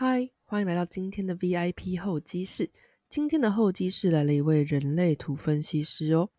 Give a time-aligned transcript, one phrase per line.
[0.00, 2.70] 嗨，欢迎来到今天的 VIP 候机室。
[3.08, 6.30] 今天的候机室来了一位人类图分析师哦。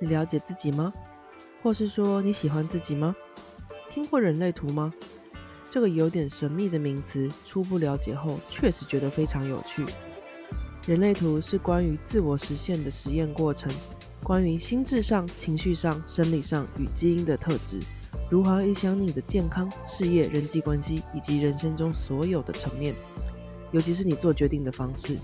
[0.00, 0.92] 你了解自己吗？
[1.60, 3.16] 或是说你喜欢自己吗？
[3.88, 4.94] 听过人类图吗？
[5.68, 9.84] 这个有点神秘的名词，初步了解后，确实觉得非常有趣。
[10.86, 13.74] 人类图是关于自我实现的实验过程，
[14.22, 17.80] 关于心智上、情绪上、生理上与基因的特质，
[18.30, 22.94] 如何影响你的健康、事业、人际关系以及人生中所有的层面，
[23.72, 25.18] 尤其是你做决定的方式。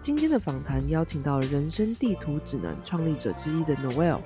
[0.00, 4.18] 今天的访谈邀请到人生地图指南创立者之一的 Noel，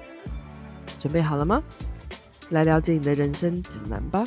[0.99, 1.63] 准备好了吗？
[2.51, 4.27] 来了解你的人生指南吧。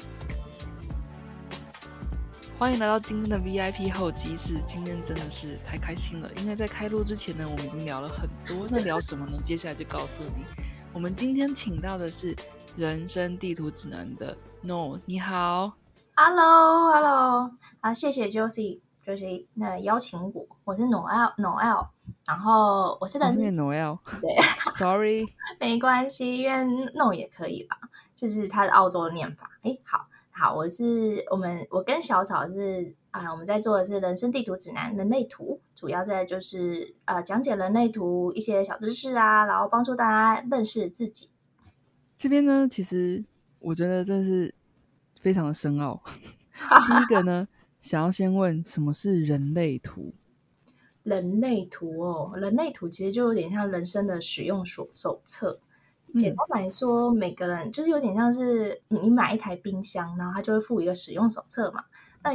[2.59, 4.59] 欢迎来到今天的 VIP 候机室。
[4.65, 8.65] 今天真的是太开心了，因为在开录之前呢，我们已经聊了很多。
[8.71, 9.39] 那聊什么呢？
[9.43, 10.43] 接下来就告诉你。
[10.91, 12.35] 我们今天请到的是
[12.75, 15.73] 人生地图指南的 No，你好。
[16.15, 21.89] Hello，Hello，啊，谢谢 Josie，就是那邀请我，我是 Noel，Noel，
[22.25, 24.35] 然后我是人我是念 Noel，对
[24.79, 25.27] ，Sorry，
[25.61, 27.77] 没关系，因为 No 也可以吧，
[28.15, 29.47] 就是它是澳洲的念法。
[29.61, 30.06] 哎，好
[30.39, 41.29] 好，我是我们我跟小草是啊、我们在做的是人生地图指南人类图，主要在就是呃讲解人类图一些小知识啊，然后帮助大家认识自己。
[42.15, 43.25] 这边呢，其实
[43.57, 44.53] 我觉得这是
[45.19, 45.99] 非常的深奥。
[46.53, 47.47] 第一个呢，
[47.81, 50.13] 想要先问什么是人类图？
[51.01, 55.59] 人类图哦，人类图其实就有点像人生的使用手手册。
[56.15, 61.85] 简单来说，每个人就是有点像是你买一台冰箱，然后它就会附一个使用手册嘛。
[62.23, 62.31] 那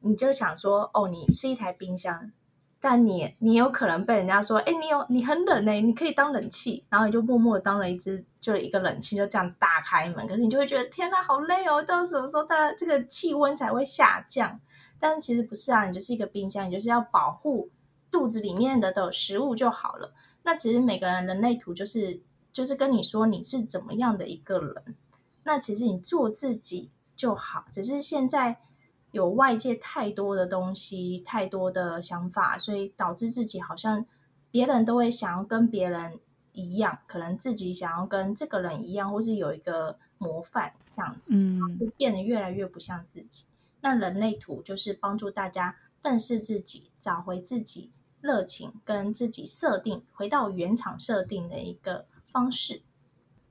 [0.00, 2.32] 你就想说，哦，你是一台冰箱，
[2.80, 14.60] 但你你有可能被人家说，哎，你有你很冷呢、你可以当冷气，然后你就默默的当了一只就一个冷气，就这样打开门，可是你就会觉得天呐，好累哦，到什么时候它这个气温才会下降？
[14.98, 17.70] 但其实不是啊，你就是一个冰箱，你就是要保护
[18.10, 20.12] 肚子里面的的食物就好了。
[20.44, 22.20] 那其实每个人人类图就是
[22.52, 24.96] 就是跟你说你是怎么样的一个人，
[25.44, 27.64] 那其实你做自己就好。
[27.70, 28.58] 只是现在
[29.10, 34.04] 有外界太多的东西，太多的想法，所以导致自己好像
[34.50, 36.20] 别人都会想要跟别人
[36.52, 43.46] 一样，可能自己想要跟这个人一样，或是有一个模范这样子，嗯就变得越来越不像自己。
[43.80, 47.90] 那人类图就是帮助大家认识自己，找回自己
[48.20, 52.82] 热情，跟自己设定回到原厂设定的一个方式。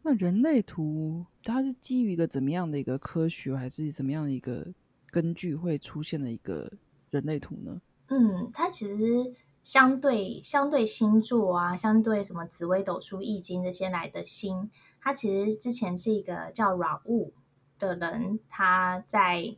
[0.03, 4.67] 那人类图它是基于一个怎么样的一个科学，还是怎么样的一个
[5.11, 6.71] 根据会出现的一个
[7.11, 7.79] 人类图呢？
[8.07, 9.31] 嗯，它其实
[9.61, 17.33] 相对相对星座啊，相对什么紫微斗数、易经这些来的星，它其实之前是一个叫软物
[17.77, 19.55] 的人，他在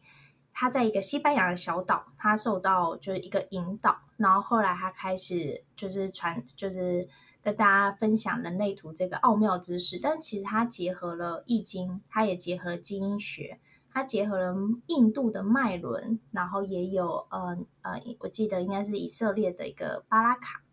[0.51, 7.07] 他在一个西班牙的小岛，他受到就是一个引导，然后后来他开始就是传就是
[7.44, 13.59] 跟大家分享人类图这个奥妙知识，但其实它结合了易经，它也结合了基因学。
[13.96, 14.56] 它结合了
[14.88, 20.64] 印度的脉轮，然后也有呃呃，我记得应该是以色列的一个巴拉卡，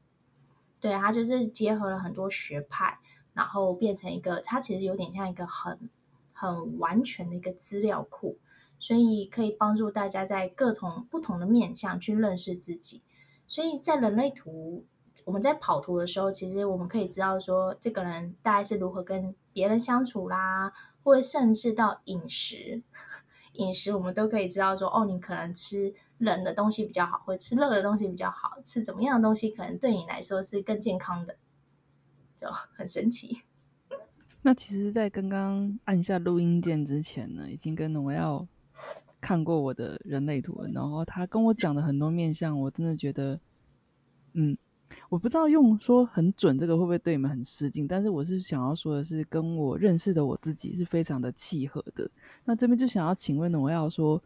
[0.80, 2.98] 对，它就是结合了很多学派，
[3.34, 5.90] 然后变成一个，它其实有点像一个很
[6.32, 8.38] 很完全的一个资料库，
[8.78, 13.02] 所以可以帮助大家在各种不同的面向去认识自己。
[13.46, 14.86] 所以在人类图，
[15.24, 20.72] 我们在跑图的时候，其实我们可以知道说，这个人大概是如何跟别人相处啦，
[21.02, 22.82] 或者甚至到饮食。
[23.54, 31.36] 饮食我们都可以知道说，哦，你可能吃冷的东西比较好，或者吃热的东西比较好，吃怎么样的东西可能对你来说是更健康的，
[32.40, 33.42] 就很神奇。
[34.42, 38.46] 那其实，在刚刚按下录音键之前呢，已经跟我要
[39.20, 43.38] 看过我的人类图了，然后他跟我讲的很多面相，我真的觉得，
[44.32, 44.56] 嗯，
[45.10, 52.08] 我不知道用说很准这个会不会对你们很失敬，但是我是想要说的是，跟我认识的我自己是非常的契合的。
[52.44, 54.22] 那这边就想要请问我要说，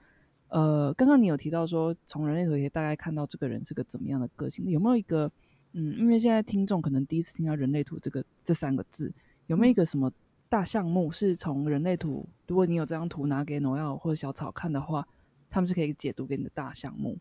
[0.48, 5.32] 呃，刚刚你有提到说，从人类图可以大概看到这个人是个怎么样的个性，有没有一个，
[5.72, 9.12] 嗯，因为现在听众可能第一次听到人类图这个这三个字。
[9.46, 10.12] 有没有一个什么
[10.48, 12.28] 大项目是从人类图？
[12.46, 15.06] 如果你有这张图拿给农药或者小草看的话，
[15.50, 17.18] 他们是可以解读给你的大项目。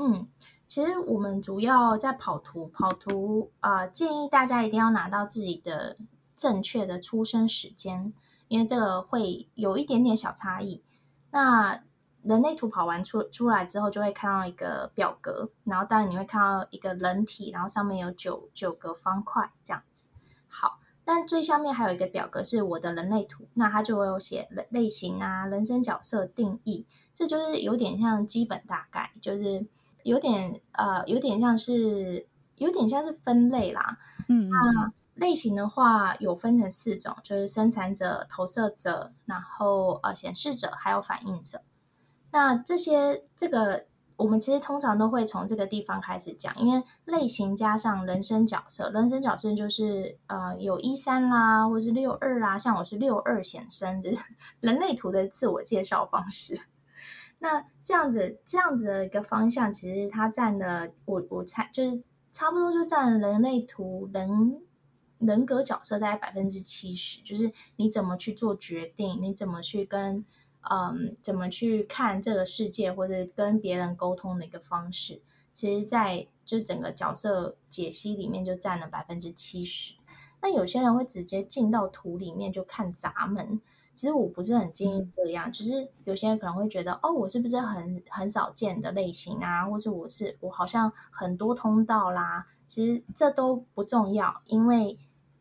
[0.00, 0.26] 嗯，
[0.68, 5.96] 其实我们主要在跑图，跑图啊、建议大家一定要拿到自己的
[6.36, 8.12] 正确的出生时间，
[8.48, 10.82] 因为这个会有一点点小差异。
[11.30, 11.82] 那
[12.22, 20.08] 人类图跑完出出来之后，就会看到一个表格，然后当然你会看到一个人体，然后上面有九九个方块这样子。
[20.48, 26.84] 好，但最下面还有一个表格是我的人类图，那它就会有写类类型啊、人生角色定义，
[27.14, 29.66] 这就是有点像基本大概，就是
[30.02, 33.98] 有点呃，有点像是有点像是分类啦。
[34.28, 41.60] 嗯嗯类型的话有分成四种，就是生产者、投射者，然后呃显示者，还有反应者。
[42.30, 43.86] 那这些这个
[44.16, 54.20] 我们其实通常都会从这个地方开始讲，因为类型加上人生角色，人生角色就是呃有一三啦，或是六二啦，像我是六二显生，就是
[54.60, 56.60] 人类图的自我介绍方式。
[57.40, 62.02] 那这样子这样子的一个方向，其实它占了我我猜就是
[62.32, 64.62] 差不多就占了人类图人。
[65.18, 70.24] 人格角色大概百分之七十，就是你怎么去做决定，你怎么去跟
[70.70, 75.20] 嗯，怎么去看这个世界，或者跟别人沟通的一个方式，
[75.52, 79.94] 其实，在就整个角色解析里面就占了百分之七十。
[80.40, 83.60] 那有些人会直接进到图里面就看闸门，
[83.98, 94.98] 其实我不是很建议这样，就是有些人可能会觉得，哦，我是不是很很少见的类型啊，或者我是我好像很多通道啦，其实这都不重要，因为。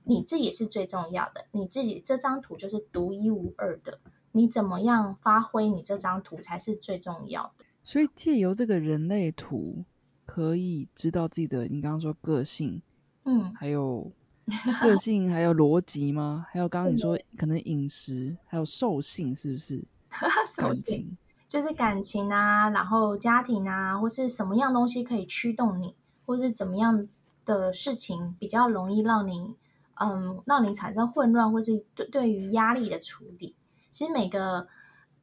[0.10, 4.00] 你自己是最重要的，你自己这张图就是独一无二的，
[4.32, 7.66] 你怎么样发挥你这张图才是最重要的。
[7.84, 9.84] 所以借由这个人类图，
[10.26, 12.82] 可以知道自己的，你刚刚说个性，
[13.26, 14.10] 嗯，还有
[14.82, 16.46] 个性，还有逻辑吗？
[16.52, 19.86] 还有刚刚你说可能饮食，还有兽性，是不是？
[20.48, 21.18] 兽性
[21.48, 25.96] 就是感情啊，然后家庭啊，或是什么样东西可以驱动你，
[26.26, 27.08] 或是怎么样
[27.46, 29.56] 的事情比较容易让你。
[30.00, 33.56] 嗯，让你产生混乱，或是对对于压力的处理，
[33.90, 34.68] 其实每个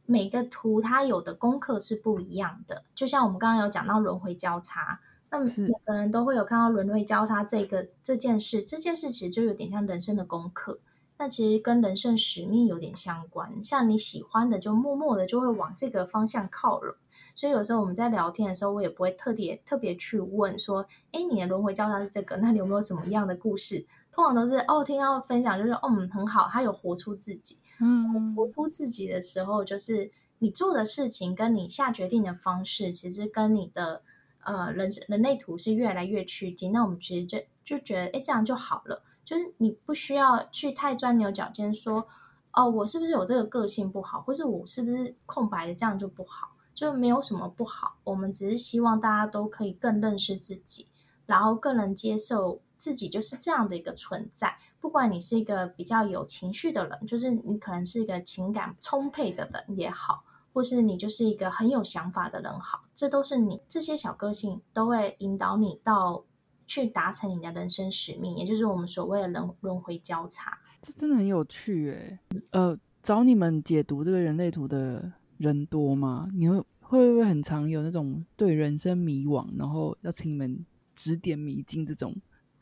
[0.05, 2.83] 每个图它有的功课是不一样的。
[2.93, 5.01] 就像我们刚刚有讲到轮回交叉，
[5.39, 10.81] 那每个人都会有看到轮回交叉这个这件事，这件事其实就有点像人生的功课。
[11.17, 13.65] 那其实跟人生使命有点相关。
[13.65, 16.95] 像你喜欢的，就默默的就会往这个方向靠拢。
[17.37, 23.87] 所以有时候我们在聊天的时候，我也不会特别特别去问说，哎，你的轮回交叉是这个，那你有没有什么样的故事？
[24.11, 34.03] 通常都是哦，听到分享就是嗯很好，他有活出自己，嗯，活出自己的时候，就是你做的事情跟你下决定的方式，其实跟你的
[34.45, 36.73] 呃人人类图是越来越趋近。
[36.73, 42.07] 那我们其实就就觉得，哎，这样就好了，就是你不需要去太钻牛角尖，说
[42.53, 47.97] 哦，我是不是有这个个性不好，或是我是不是空白的，这样就不好，就没有什么不好。
[48.05, 50.87] 我们只是希望大家都可以更认识自己，
[51.27, 52.61] 然后更能接受。
[52.77, 60.23] 自己就是这样的一个存在，不管你是一个比较有情绪的人，就是你可能是一个情感充沛的人也好，
[60.55, 66.25] 或是你就是一个很有想法的人好，这都是你这些小个性都会引导你到
[66.67, 70.57] 去达成你的人生使命，也就是我们所谓的轮轮回交叉。
[70.81, 72.19] 这真的很有趣诶。
[72.53, 76.31] 呃，找你们解读这个人类图的人多吗？
[76.33, 80.65] 你会会不会很常有那种对人生迷惘，然后要请你们
[80.95, 82.15] 指点迷津这种？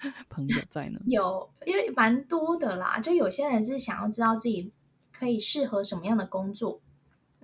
[0.28, 2.98] 朋友在呢，有，因为蛮多的啦。
[2.98, 4.72] 就有些人是想要知道自己
[5.12, 6.80] 可以适合什么样的工作。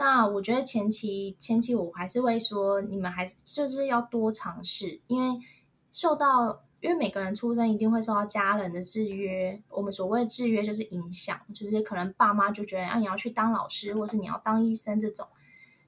[0.01, 5.37] 那我觉得前期前期我还是会说，你们还是就是要多尝试，因为
[5.91, 9.61] 受到因为每个人出生一定会受到家人的制约。
[9.69, 15.27] 我们所谓的制约就是影响，就是可能爸妈就觉得啊，你要去当老师，或是你要当医生这种。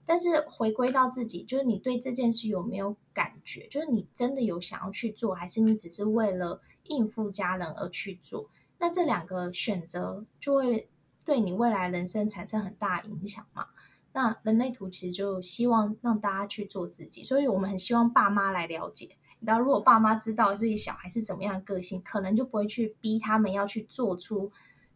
[0.04, 3.68] 但是回归到自己，就是你对这件事有没有感觉？
[3.68, 8.50] 就是你真的有想要去做，还是你只是为了应付家人而去做？
[8.78, 10.88] 那这两个选择就会
[11.24, 13.66] 对你未来人生产生很大影响嘛？
[14.12, 19.06] 那人类图其实就希望让大家去做自己，所以我们很希望爸妈来了解。
[19.38, 24.50] 你知道，如果爸妈知道自己小孩是怎么样的个性，可能就不会去逼他们要去做出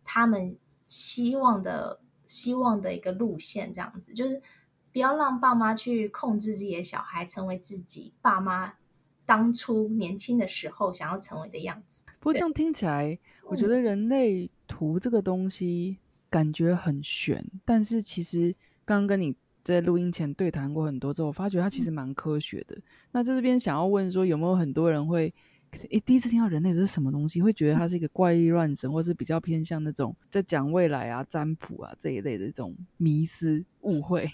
[0.05, 0.57] 他们
[0.87, 4.43] 希望的希望的一个路线，这样子就是。
[4.93, 8.73] 不要让爸妈去控制自己的小孩，成为自己爸妈
[9.27, 12.05] 当初年轻的时候想要成为的样子。
[12.21, 15.99] 不过这样听起来，我觉得人类图这个东西
[16.31, 22.77] 感觉很玄，但是其实刚刚跟你在录音前对谈过很多之后，我发觉它其实蛮科学的。
[23.13, 25.33] 那在这边想要问说，有没有很多人会
[25.91, 34.31] 诶第一次听到人类是什么东西，会觉得它是一个怪力乱神，或是比较偏向那种在讲未来啊、占卜啊这一类的这种迷思误会？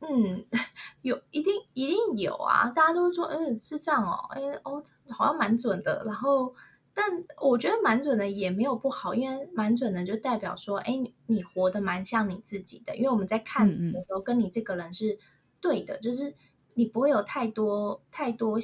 [0.00, 0.44] 嗯，
[1.02, 6.02] 有一定一定有啊，大家都会说，嗯，是这样哦，哎哦，好像蛮准的。
[6.04, 6.52] 然后，
[6.94, 10.92] 但我觉得蛮准的也没有不好，因为蛮准的就代表说，哎，
[11.26, 12.94] 你活得蛮像你自己的。
[12.96, 15.18] 因为我们在看的时候，跟你这个人是
[15.60, 16.34] 对的，就是
[16.74, 18.58] 你不会有太多太多，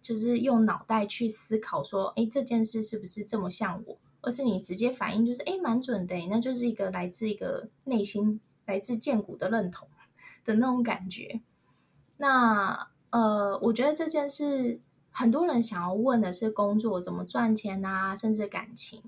[0.00, 9.86] 就是用脑袋去思考说，哎，这件事是不是这么像我，而是你直接反应就是哎蛮准的，那就是一个来自一个内心来自剑骨的认同
[10.44, 11.40] 的那种感觉。
[12.16, 14.80] 那呃，我觉得这件事
[15.16, 19.00] 很多人想要问的是工作怎么赚钱啊，甚至感情，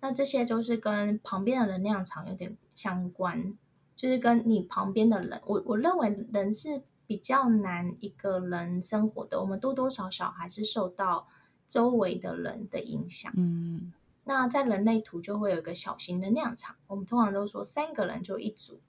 [0.00, 3.56] 那这些都是跟旁边的能量场有点相关，
[3.96, 11.26] 就是跟你旁边的人，我我认为人是比较难一个人生活的，我们多多少少还是受到
[11.66, 13.32] 周围的人的影响。
[13.34, 13.94] 嗯，
[14.24, 18.80] 那在人类图就会有一个小型的能量场，我们通常都说三个人就一组。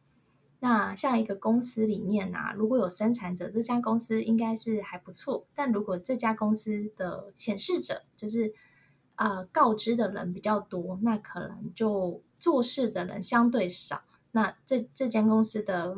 [0.66, 5.46] 那像一个公司里面啊，如果有生产者，这家公司应该是还不错。
[5.54, 8.52] 但如果这家公司的显示者就是
[9.14, 15.98] 呃告知的人比较多，那可能就做事的人相对少，那这这间公司的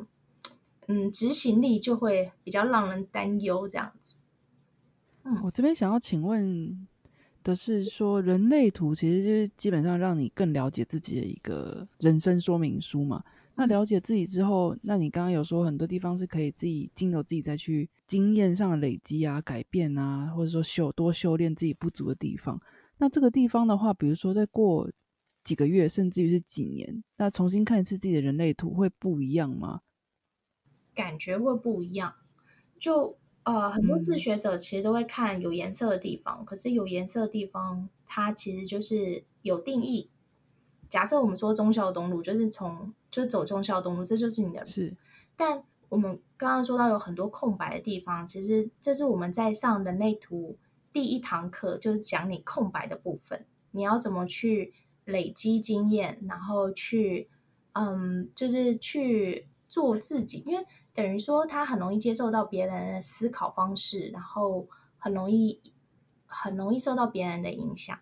[0.87, 3.65] 嗯执行力就会比较让人担忧。
[3.69, 4.17] 这样子，
[5.23, 6.85] 嗯，我这边想要请问
[7.41, 13.23] 的是，说人类图其实就是基本上让你更了解自己的一个人生说明书嘛。
[13.57, 22.61] 那了解自己之后，那你刚刚有说很多地方是可以自己经由自己再去经验上的累积啊、改变啊，或者说修多修炼自己不足的地方。
[22.99, 24.87] 那这个地方的话，比如说再过
[25.43, 29.81] 几个月，甚至于是几年，那重新看一次自己的人类图会不一样吗？
[30.93, 32.13] 感觉会不一样。
[32.79, 40.11] 就呃，很多自学者其实都会看有颜色的地方，可是有颜色的地方，它其实就是有定义。
[40.89, 44.65] 假设我们说忠孝东路，就是从就是走忠孝东路，这就是你的。
[44.65, 44.95] 是，
[45.35, 50.57] 但我们刚刚说到有很多空白的地方，其实这是我们在上人类图
[50.91, 54.73] 第一堂课，就是讲你空白的部分，你要怎么去
[55.05, 57.29] 累积经验，然后去
[57.73, 64.67] 嗯，就是去做自己，因为等于说他很容易接受到别人的思考方式，然后
[64.97, 65.61] 很容易
[66.25, 67.97] 很容易受到别人的影响。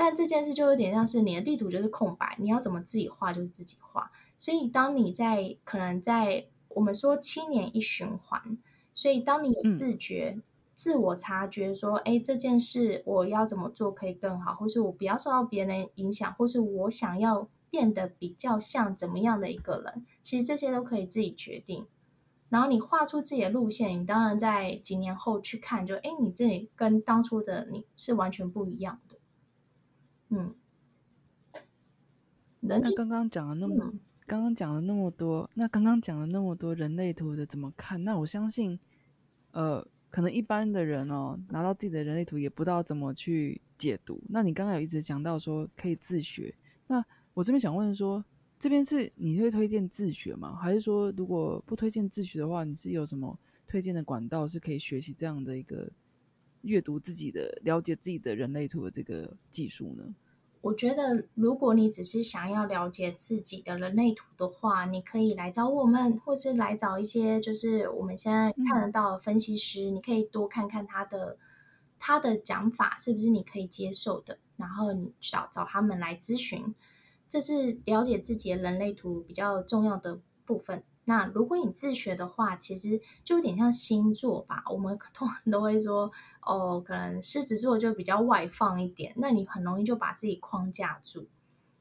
[0.00, 4.10] 但这件事就有点像是你的地图就是空白，你要怎么自己画就是自己画。
[4.38, 8.56] 所以当你在可能在我们说七年一循环，
[8.94, 10.38] 所以当你有自觉、
[10.74, 21.86] 自我察觉说，哎，这件事我要怎么做可以更好，或是我不要受到别人影响，或是我想要变得比较像怎么样的一个人，其实这些都可以自己决定。
[22.48, 28.98] 然后你画出自己的路线，你当然在几年后去看，就哎，你这里跟当初的你是完全不一样。
[30.30, 30.54] 嗯，
[32.60, 33.92] 那刚刚讲了那么，
[34.26, 38.02] 刚刚讲了那么多，那刚刚讲了那么多人类图的怎么看？
[38.04, 38.78] 那我相信，
[39.50, 44.22] 呃，可能一般的人哦，拿到自己的人类图也不知道怎么去解读。
[44.28, 46.54] 那你刚刚有一直讲到说可以自学，
[46.86, 48.24] 那我这边想问说，
[48.58, 50.54] 这边是你会推荐自学吗？
[50.54, 55.90] 还是说如果不推荐自学的话，你是有什么推荐的管道是可以学习这样的一个？
[56.62, 60.04] 阅读自己的、了解自己的人类图的这个技术呢？
[60.62, 71.38] 我觉得，如果你只是想要了解自己的人类图的话，你可以来找我们，或是来找一些就是我们现在看得到的分析师，你可以多看看他的
[71.98, 76.74] 他的讲法是不是你可以接受的，然后你找找他们来咨询，
[77.26, 80.82] 这是了解自己的人类图比较重要的部分。
[81.04, 84.62] 那如果你自学的话，其实就有点像星座吧。
[84.70, 86.10] 我们通常都会说，
[86.42, 91.26] 哦，可能狮子座就比较外放一点，那你很容易就把自己框架住。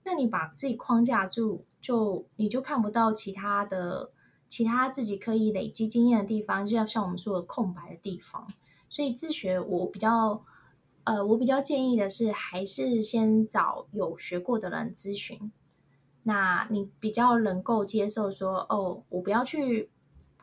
[0.04, 4.12] 那你把自己框架住，就你就看不到其他的、
[4.48, 8.48] 其他自己可以累积经验的地方，就要像我们说的空白的地方。
[8.90, 10.44] 所以自学，我比较，
[11.04, 15.52] 呃，我比较建议的是，还是先找有学过的人咨询。
[16.30, 19.90] 那你比较能够接受说，哦，我不要去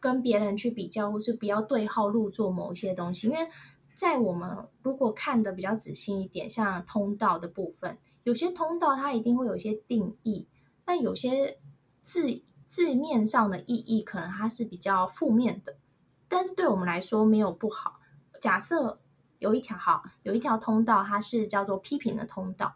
[0.01, 3.49] 跟别人去比较，或是不要对号入座某一些东西，因为
[3.95, 10.49] 在我们如果看的比较仔细一点，像通道的部分，有些通道它一定会有一些定义，
[10.87, 11.57] 那有些
[12.03, 15.77] 字字面上的意义可能它是比较负面的，
[16.29, 18.01] 但是对我们来说没有不好。
[18.41, 18.99] 假设
[19.39, 22.75] 有一条好，有一条通道，它是叫做批评的通道。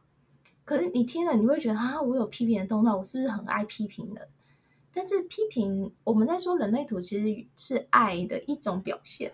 [0.70, 4.28] 可是你听了，你会觉得啊，我有批评的动作，我是不是很爱批评的？
[4.94, 9.32] 但是批评，我们在说人类图其实是爱的一种表现。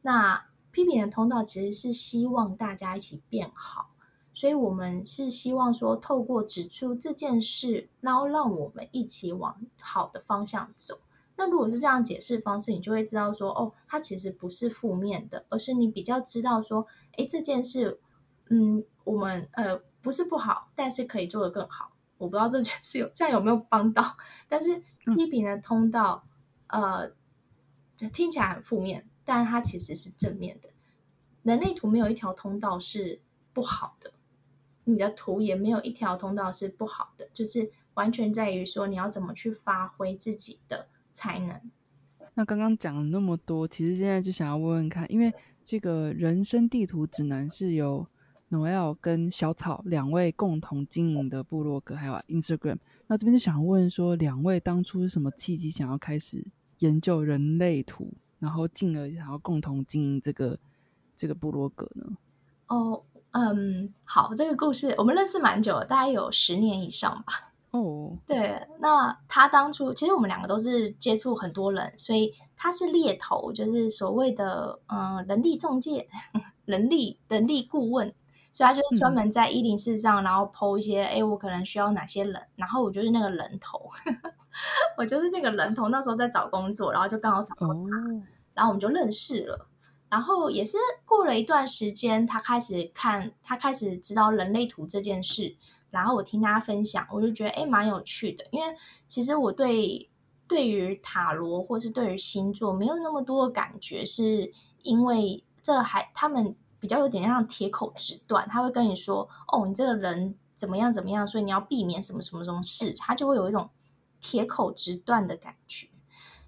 [0.00, 3.90] 那批评的通道其实是希望大家一起变好，
[4.32, 10.98] 所以我们是希望说，透过指出这件事，然后让我们一起往好的方向走。
[11.36, 16.86] 那如果是这样解释方式，你就会知道说，哦，它其实不是负面的，而是你比较知道说，
[17.18, 18.00] 哎，这件事，
[18.48, 19.78] 嗯，我们呃。
[20.02, 21.92] 不是不好，但是可以做得更好。
[22.18, 24.16] 我不知道这件事有 这样有没有帮到，
[24.48, 24.82] 但是
[25.14, 26.24] 批评的通道，
[26.66, 27.10] 呃，
[28.12, 30.68] 听起来很负面，但它其实是正面的。
[31.42, 33.20] 人类图没有一条通道是
[33.52, 34.12] 不好的，
[34.84, 41.60] 你的图也没有一条通道是不好的，就是完全在于说你要怎么去发挥自己的才能。
[42.34, 48.06] 那刚刚讲了那么多，其实现在就想要问问看，因为这个人生地图指南是由
[48.52, 52.76] Noel 跟小草两位共同经营的部落格，还有 Instagram。
[53.06, 56.46] 那这边就想问说，两位当初是什么契机想要开始
[56.80, 60.58] 研究人类图，然后进而想要共同经营这个
[61.16, 62.04] 这个部落格呢？
[62.66, 67.52] 哦，嗯，好，这个故事我们认识蛮久了，大概有十年以上吧。
[67.70, 76.06] 哦，对，那他当初其实我们两个都是接触很多人，所以他是猎头，就是所谓的嗯人力中介、
[76.66, 78.12] 人力人力顾问，
[78.52, 83.90] 所以他就是专门在一零四上，然后剖一些，哎，我可能需要哪些人，然后我就是那个人头，
[84.96, 89.66] 我就是那个人头，那时候在找工作，然后就刚好找到他，然后我们就认识了，
[90.10, 95.56] 然后也是过了一段时间，他开始看，他开始知道人类图这件事。
[95.90, 98.46] 然后我听他分享，我就觉得哎，蛮有趣的。
[98.50, 98.74] 因为
[99.06, 100.08] 其实我对
[100.48, 104.50] 对于塔罗或是对于星座没有那么多的感觉，是
[104.82, 113.70] 因为这还他们比较有点像铁口直断，他会跟你说哦，你这个人怎么样怎么样，所以你要避免什么什么什么事，他就会有一种
[114.20, 115.88] 铁口直断的感觉。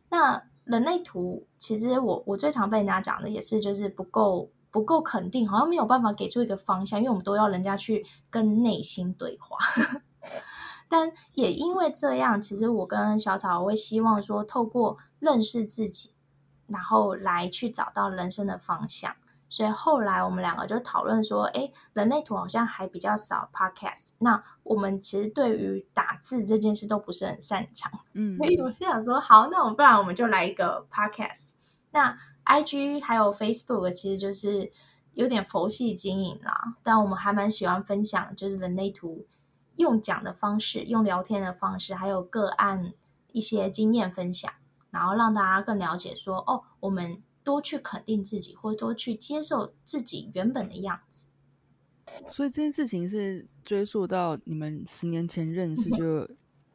[0.08, 4.50] 那人类图其实我我最常被人家讲的也是就是不够。
[4.74, 9.56] 不够肯定，好像没有办法给出一个方向，因为我们都要人家去跟内心对话。
[10.90, 16.10] 但也因为这样，其实我跟小草会希望说，透过认识自己，
[16.66, 19.14] 然后来去找到人生的方向。
[19.48, 31.52] 所以后来我们两个就讨论说，哎，人类图好像还比较少 podcast，那我们其实对于打字这件事都不是很擅长， 嗯，所以我就想说，好，那我们不然我们就来一个 podcast，
[31.90, 32.16] 那。
[32.46, 34.70] I G 还有 Facebook 其实就是
[35.14, 39.26] 有点佛系经营啦，但我们还蛮喜欢分享，就是人类图
[39.76, 42.92] 用讲的方式、用聊天的方式，还有个案
[43.32, 44.52] 一些经验分享，
[44.90, 51.26] 然后让大家更了解说，哦，我们多去肯定自己，或多去接受自己原本的样子。
[52.30, 56.28] 所以这件事情是追溯到你们十年前认识就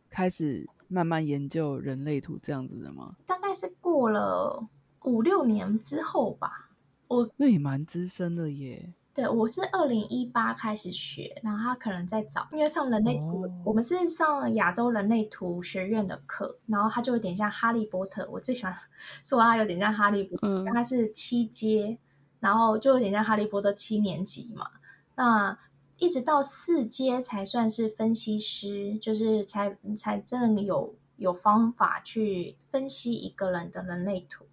[0.10, 3.16] 开始慢慢研究人类图这样子的吗？
[3.26, 4.70] 大概是过了。
[5.06, 6.72] 五六年之后吧，
[7.08, 8.94] 我那也蛮资深的耶。
[9.20, 18.74] 对，我是二零一八开始学，然后他可能在找，因为上人类图，我们是上亚洲人类图学院的课，然后他就有点像哈利波特，我最喜欢
[19.26, 21.98] 说他有点像哈利波特，他是七阶，
[22.40, 24.70] 然后就有点像哈利波特七年级嘛。
[25.16, 25.60] 那
[25.98, 34.46] 一直到四阶才算是分析师，就是才才真的有有方法去分析一个人的人类图。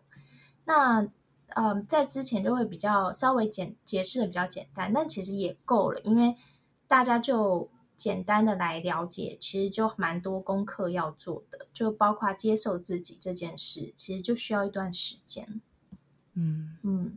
[0.65, 1.07] 那，
[1.49, 6.35] 呃，在之前就会比较稍微简解释的比较简单，但其实也够了，因为
[6.87, 15.61] 大家就简单的来了解，其实就蛮多功课要做的，就包括接受自己这件事，其实就需要一段时间。
[16.35, 17.17] 嗯嗯，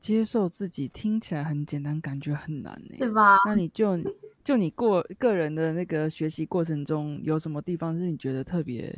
[0.00, 3.38] 接受自己听起来很简单，感觉很难呢，是吧？
[3.44, 3.98] 那你就
[4.44, 8.96] 就你过个人的那个学习过程中，有什么地方是你觉得特别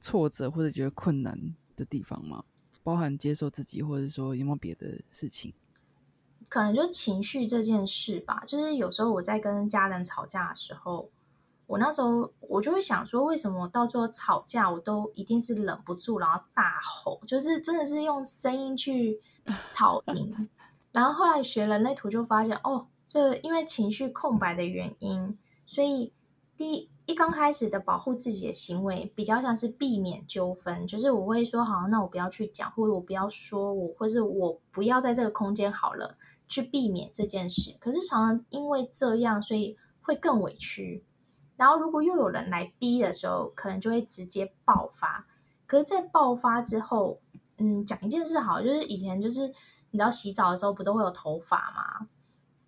[0.00, 1.36] 挫折或者觉得困难
[1.74, 2.44] 的地方吗？
[2.86, 5.52] 包含接受自己，或者说有没有别的事情？
[6.48, 8.44] 可能就情绪这件事吧。
[8.46, 11.10] 就是有时候我在跟家人吵架的时候，
[11.66, 19.20] 我那时候我就会想说，为什么到最后吵架我都一定是忍不住，然后大吼，就是真的是用声音去
[19.68, 20.48] 吵赢。
[20.92, 26.12] 然后后来学人类图就发现，哦，这因为情绪空白的原因，所以
[26.56, 27.14] 第一。
[27.16, 37.74] 刚开始的保护自己的行为，比较像是避免纠纷，就是我会说好，那我不要去讲，或者我不要说，我或是我不要在这个空间好了，去避免这件事。
[37.80, 41.02] 可是常常因为这样，所以会更委屈。
[41.56, 45.26] 然后如果又有人来逼的时候，可能就会直接爆发。
[45.66, 47.18] 可是，在爆发之后，
[47.56, 49.48] 嗯，讲一件事好，就是以前就是
[49.90, 52.08] 你知道洗澡的时候不都会有头发吗？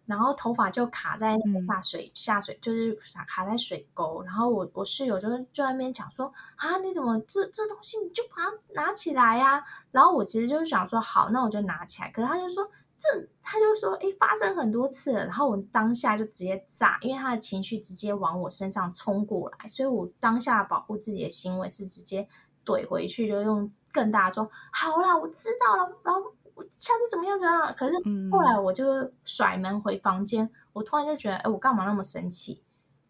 [0.09, 4.23] 然后头发就卡在那个下水下水，就是卡卡在水沟。
[4.23, 9.63] 然后我我室友就就在那边讲说啊，你怎么这这东西你就把它拿起来呀？
[9.91, 12.11] 然后我其实就是想说好，那我就拿起来。
[12.11, 12.67] 可是他就说
[12.99, 15.27] 这，他就说哎，发生很多次了。
[15.27, 22.27] 然后我当下就直接炸，因为他的情绪直接往我身上冲过来，所以我当下保护自己的行为是直接
[22.65, 26.33] 怼回去，就用更大说好啦，我知道了，然后。
[26.71, 27.39] 下次怎么样？
[27.39, 27.75] 怎样？
[27.77, 27.95] 可是
[28.31, 32.63] 后来我就甩门回房间，我突然就觉得，哎，我干嘛那么生气？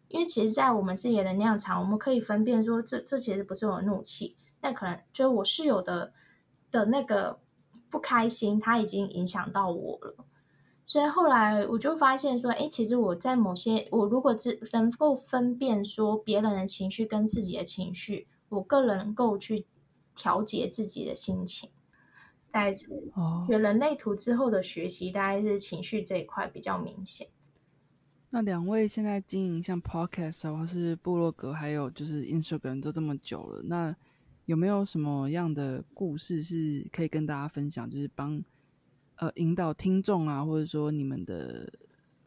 [0.08, 6.12] 因为其实，在我们自己的能量场，我们可以分辨说，这这其实不是我的怒气，那可能就是我室友的
[6.70, 7.38] 的那个
[7.90, 10.14] 不开心，他已经影响到我了。
[10.87, 19.66] 所以后来我就发现说，哎，其实我在某些我如果只能够分辨说别人的情绪跟自己的情绪，我个人能够去
[20.14, 21.68] 调节自己的心情。
[22.50, 22.87] 大概是
[23.46, 27.26] 学人类图之后的学习，大概是情绪这一块比较明显。
[28.30, 33.96] 那两位现在经营像 Podcast 或是部落格，还有就是 Instagram 都这么久了，那
[34.46, 37.88] 有没有什么样的故事是可以跟大家分享？
[37.90, 38.42] 就是帮。
[39.20, 41.68] 呃，引导听众啊，或者说你们的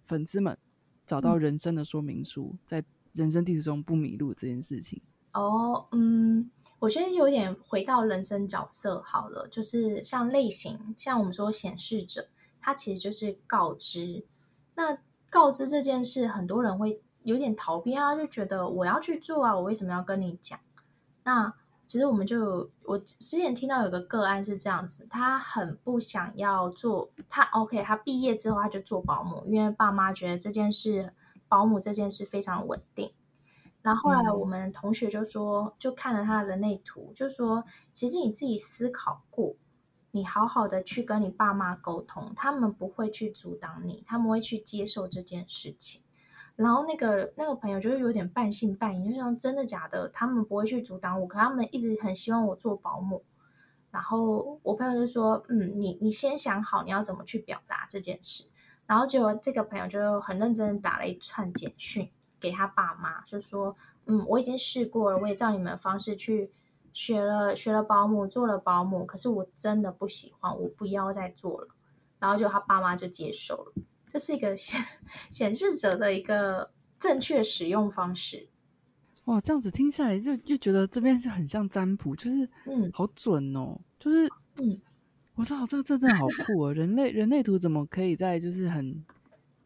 [0.07, 0.57] 粉丝们
[1.05, 5.01] 找到人生的说明书，在人生地图中不迷路这件事情。
[5.33, 12.27] 哦，嗯，我觉得有点回到人生角色好了，就是像类型，像我们说显示者，
[12.61, 14.25] 它其实就是告知。
[14.75, 14.97] 那
[15.29, 20.59] 告知这件事，很多人会有点逃避啊，就觉得我要去做啊，我为什么要跟你讲？
[21.23, 21.53] 那
[21.85, 31.13] 其实我们就我之前听到有个个案是这样子，他很不想要做，他 OK，他毕业之后他就做保姆，因为爸妈觉得这件事
[31.47, 33.11] 保姆这件事非常稳定。
[33.81, 39.55] 然后后来我们同学就说，就看了他的人类图，就说其实你自己思考过，
[40.11, 46.01] 你好好的去跟你爸妈沟通，他们不会去阻挡你，他们会去接受这件事情。
[46.55, 53.23] 然后那个那个朋友就是有点半信半疑，就像真的假的，他们不会去阻挡我，可他们一直很希望我做保姆。
[53.89, 58.45] 然后我朋友就说：“嗯，你你先想好你要怎么去表达这件事。”
[58.85, 62.09] 然后结果这个朋友就很认真的打了一串简讯
[62.41, 63.73] 给他爸妈，就说
[64.07, 66.51] ：“嗯，我已经试过了，我也照你们的方式去
[66.91, 71.67] 学了学了保姆，做了保姆，可是我真的不喜欢，我不要再做了。”
[72.19, 73.73] 然后就他爸妈就接受了。
[74.07, 74.83] 这是一个显
[75.31, 78.49] 显示者的一个正确使用方式。
[79.25, 84.27] 哇，这样子听下来就就觉得这边就很像占卜，就是嗯，好准哦，就是
[84.57, 84.81] 嗯，
[85.35, 86.73] 我操，这个这真的好酷哦！
[86.73, 89.03] 人类人类图怎么可以在就是很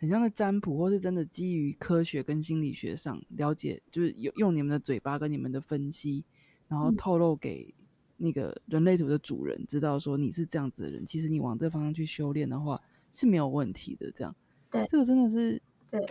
[0.06, 6.24] 很像在占卜，或是真的基于科学跟心理学上了解，就是用用你们的嘴巴跟你们的分析，
[6.68, 7.74] 然后透露给
[8.18, 12.82] 那个人类图的主人知道说你是这样子的人，其实你往这方向去修炼的话。
[13.18, 14.36] 是没有问题的，这样。
[14.70, 14.86] 对。
[14.92, 16.06] 这个真的是对。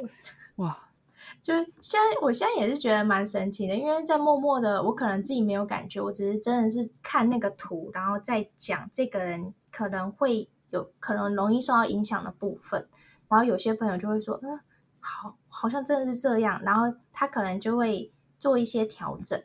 [0.57, 0.88] 哇，
[1.42, 1.52] 就
[1.83, 12.88] 现在我现在也是觉得蛮神奇的，因为在默默的，我可能自己没有感觉，我只是真的是看那个图，然后再讲这个人可能会有可能容易受到影响的部分，
[13.28, 14.58] 然后有些朋友就会说，嗯，
[15.00, 19.42] 好，好像真的是这样，然后他可能就会做一些调整，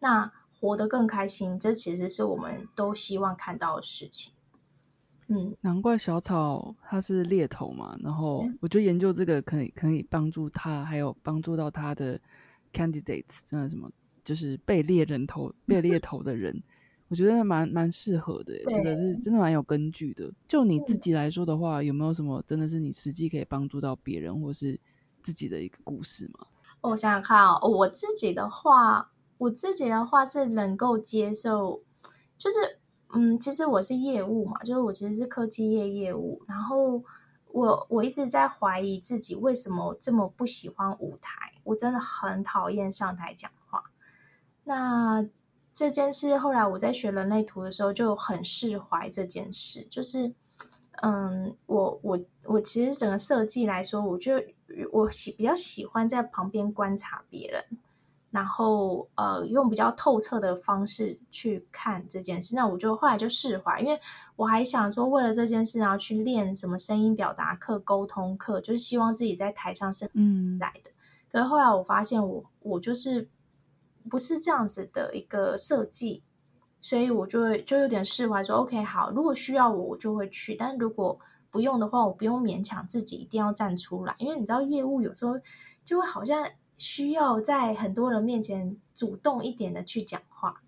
[0.00, 4.32] 那活得更开心，这其实是我们都希望看到的事情。
[5.28, 12.20] 嗯，难怪小草他是猎头嘛，然后我觉得研究这个可以可以帮助他，还有帮助到他的
[12.72, 13.90] candidates，真的什么
[14.22, 16.62] 就是被猎人头被猎头的人，
[17.08, 20.30] 我觉得蛮蛮适合的，这个是真的蛮有根据的。
[20.48, 24.78] 就你自己来说的话，有没有什么真的是你实际可以帮助到别人或是
[25.22, 26.46] 自己的一个故事吗？
[26.80, 31.82] 我想想看哦，我自己的话，我自己的话是能够接受，
[32.38, 32.78] 就是。
[33.16, 37.00] 嗯，其实我是业务嘛，就是我其实是科技业业务，然后
[37.52, 43.84] 我我一直在怀疑自己为什么这么不喜欢舞台，我真的很讨厌上台讲话。
[44.64, 45.24] 那
[45.74, 50.32] 这件事后来我在学人类图的时候就很释怀这件事，就是
[51.02, 54.34] 嗯，我我我其实整个设计来说，我就
[54.92, 57.64] 我喜比较喜欢在旁边观察别人。
[58.30, 64.00] 然后，呃，用比较透彻的方式去看这件事，那我就后来就释怀，因为
[64.34, 70.90] 我还想说，为了这件事，然后去练什么声音表达课、沟通课，就是希望自己在台上是嗯来的。
[71.30, 73.28] 可是后来我发现，我我就是
[74.08, 76.22] 不是这样子的一个设计，
[76.80, 81.18] 所以我就会就有点释怀，说 OK 好，如果需要我，我就会去；但如果
[81.50, 85.34] 不用的话，我不用勉强自己一定要站出来，因为你知道，业务有时候
[85.84, 86.50] 就会好像。
[86.76, 90.60] 需要在很多人面前主动一点的去讲话，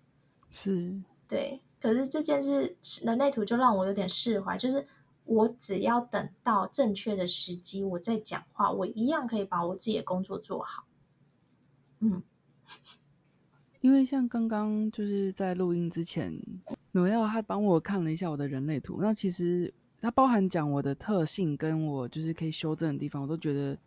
[0.49, 1.61] 是对。
[1.81, 4.87] 可是这件事人类图就让我有点释怀，就是
[5.25, 10.85] 我只要等到正确的时机，我再讲话，我一样可以把我自己的工作做好。
[11.99, 12.23] 嗯，
[13.87, 16.37] 因为像刚刚就是在录音之前，
[16.91, 23.77] 努耀他帮我看了一下我的人类图，那其实它包含讲我的特性，跟我就是可以修正的地方，我都觉得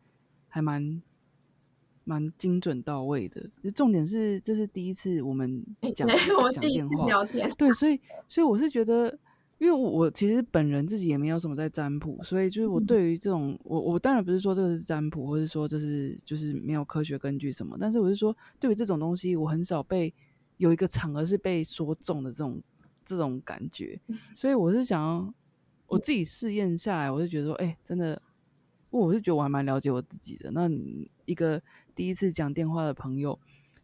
[0.49, 1.03] 还蛮。
[2.03, 7.25] 蛮精准到位的，重点是这是第一次我们讲讲电话，
[7.57, 9.17] 对，所以所以我是觉得，
[9.61, 20.13] 因为我其实本人自己也没有什么在占卜，所以就是我对于这种，我我当然不是说这个是占卜，或是说这是就是没有科学根据什么，但是我是说，对于这种东西，我很少被
[20.57, 22.61] 有一个场合是被说中的这种
[23.05, 24.01] 这种感觉，
[24.35, 25.33] 所以我是想要。
[25.87, 28.23] 我自己试验下来，我就觉得说，哎，真的，
[28.91, 30.49] 我是觉得我还蛮了解我自己的。
[30.53, 31.61] 那你一个
[31.97, 33.37] 第一次讲电话的朋友，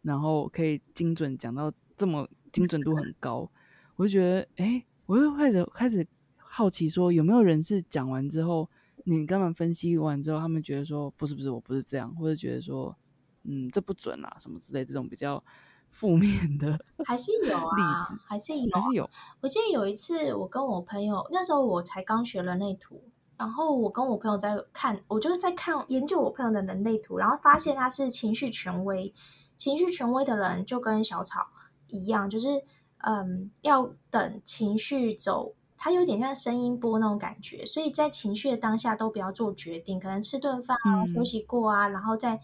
[0.03, 3.51] 然后可以精准讲到这么精准度很高，
[3.97, 8.69] 我就觉得，哎，我又开始开始好奇说，有没有人是讲完之后，
[9.05, 12.95] 你跟他们分析完之后，他们觉得说，不是不是，我不是这样，或者觉得说，
[13.43, 15.43] 嗯，这不准啊，什么之类这种比较。
[15.89, 19.09] 负面的 还是有啊，还是有，还是有。
[19.39, 23.01] 我记得有一次，我跟我朋友那时候我才刚学人类图，
[23.37, 29.11] 然后我跟我朋友在看，我就是在看研究我朋友的人类图，然后发现他是情绪权威。
[29.55, 31.47] 情绪权威的人就跟小草
[31.87, 32.61] 一样，就是
[32.99, 42.39] 嗯，要等情绪走，它有点像声音波那种感觉，所以在情绪的当下都不要做决定，可能吃顿饭啊，休息过啊，然后再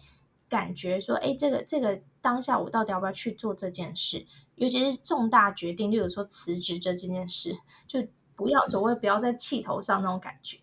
[0.48, 2.00] 感觉说，哎，这个这个。
[2.24, 4.24] 当下我到底要不要去做这件事？
[4.54, 7.54] 尤其是重大决定，例如说辞职这这件事，
[7.86, 8.02] 就
[8.34, 10.56] 不要所谓不要在气头上那种感觉。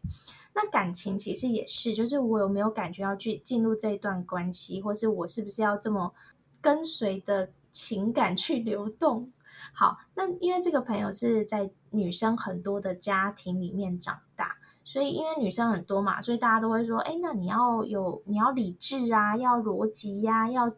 [0.55, 6.15] 那感情其实也是，就是我有没有感觉要去进入这一段关系，或是我是不是要这么
[6.59, 9.31] 跟随的情感去流动？
[9.73, 14.57] 好，那因为这个朋友是在女生很多的家庭里面长大。
[14.83, 20.69] 所以，因为女生很多嘛，所以大家都会说：“哎，那你要有，你要理智啊，要逻辑呀，要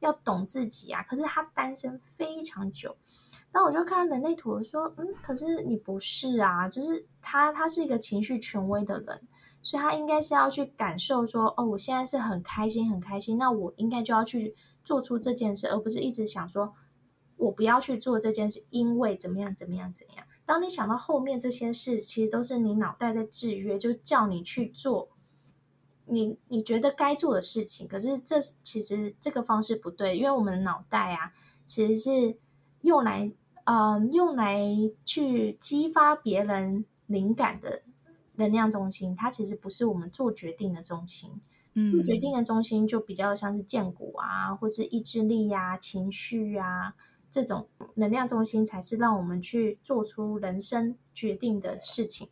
[0.00, 2.94] 要懂自己啊。”可是他单身非常久，
[3.52, 9.22] 那我就看人类图说：“嗯，可是你不是啊，就是他，他是一个情绪权威的人，
[9.62, 16.74] 所以他应该是要去感受说：哦，我现在是很开心，很开心，那我应该就要去做出这件事，而不是一直想说，
[17.42, 25.08] 我不要去做这件事，因为怎么样，怎么样，怎样。”当你想到后面这些事，其实都是你脑袋在制约，就叫你去做
[26.06, 27.86] 你你觉得该做的事情。
[27.88, 31.32] 可是这其实这个方式不对，因为我们的脑袋啊，
[31.64, 32.36] 其实是
[32.82, 33.32] 用来
[33.64, 34.60] 呃用来
[35.04, 37.82] 去激发别人灵感的
[38.34, 41.40] 能量中心，它其实不是我们做决定的中心。
[41.74, 46.94] 嗯，做决定的中心就比较像是建骨啊，或是意志力呀、情绪啊。
[47.32, 52.28] 这种能量中心才是让我们去做出人生决定的事情。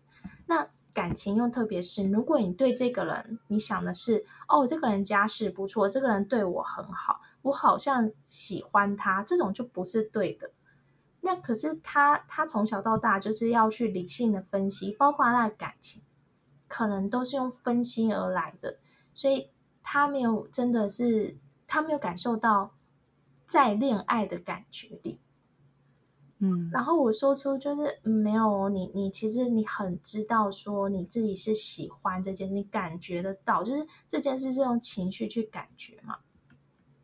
[0.47, 10.51] 那感情又特别是，如果你对这个人，你想的是哦，这个人家世不错，这个人对我很好，我好像喜欢他，这种就不是对的。
[11.23, 16.03] 那可是他，他从小到大就是要去理性的分析，包括他的感情，
[16.69, 18.77] 可能都是用分析而来的，
[19.15, 19.49] 所以
[19.83, 22.75] 他没有真的是，他没有感受到。
[23.51, 25.19] 在恋爱的感觉里，
[26.39, 36.19] 嗯，然后我说出就是没有你，你其实你很知道说你自己是喜欢这件事，感觉得到，就是这件事是用情绪去感觉嘛，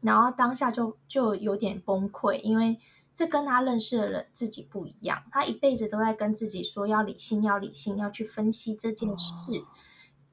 [0.00, 2.78] 然后当下就就有点崩溃，因为
[3.12, 9.34] 这跟他认识的人自己不一样，他一辈子都在跟自己说要理性，要理性，要去分析这件事，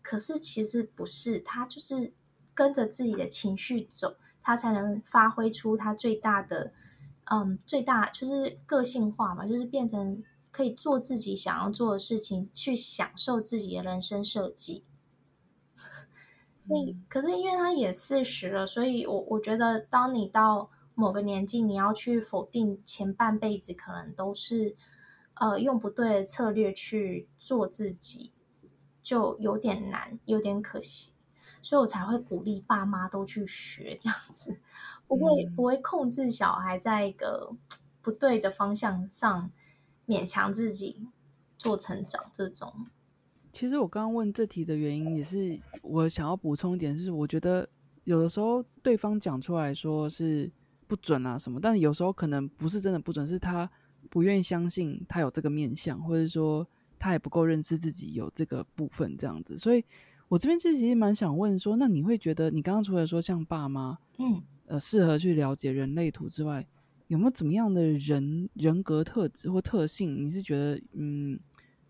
[0.04, 2.14] 可是其实不是，他就是
[2.54, 4.16] 跟着自己的情绪走。
[4.44, 6.74] 他才能发挥出他最大的，
[7.32, 14.84] 嗯，最大就是个性化嘛，就是变成可以做自己想要做的事情，去享受自己的人生设计。
[16.60, 24.76] 所以，可是因为他也四十了，所以我我觉得，当你到某个年纪，你要去否定前半辈子，可能都是
[25.34, 28.32] 呃用不对的策略去做自己，
[29.02, 31.12] 就有点难，有点可惜。
[31.64, 34.60] 所以我才会鼓励爸妈都去学这样子，
[35.08, 37.56] 不会不会控制小孩在一个
[38.02, 39.50] 不对的方向上
[40.06, 41.08] 勉强自己
[41.58, 42.86] 做成长这种。
[43.54, 47.68] 其实我刚刚问这题的原因，也是我想要补充一点，是我觉得
[48.04, 50.52] 有的时候对方讲出来说是
[50.86, 53.72] 不准啊什么，但是有时候可能不是真的不准，是他
[54.10, 56.68] 不愿意相信他有这个面相，或者说
[57.00, 59.86] 他也不够认识自己有这个部分这样子，所以。
[60.30, 66.66] 我这边其实蛮想问说，那你会觉得你刚刚除了说像爸妈，嗯，呃，适合去了解人类图之外，
[67.08, 70.24] 有没有怎么样的人人格特质或特性？
[70.24, 71.40] 你是觉得嗯，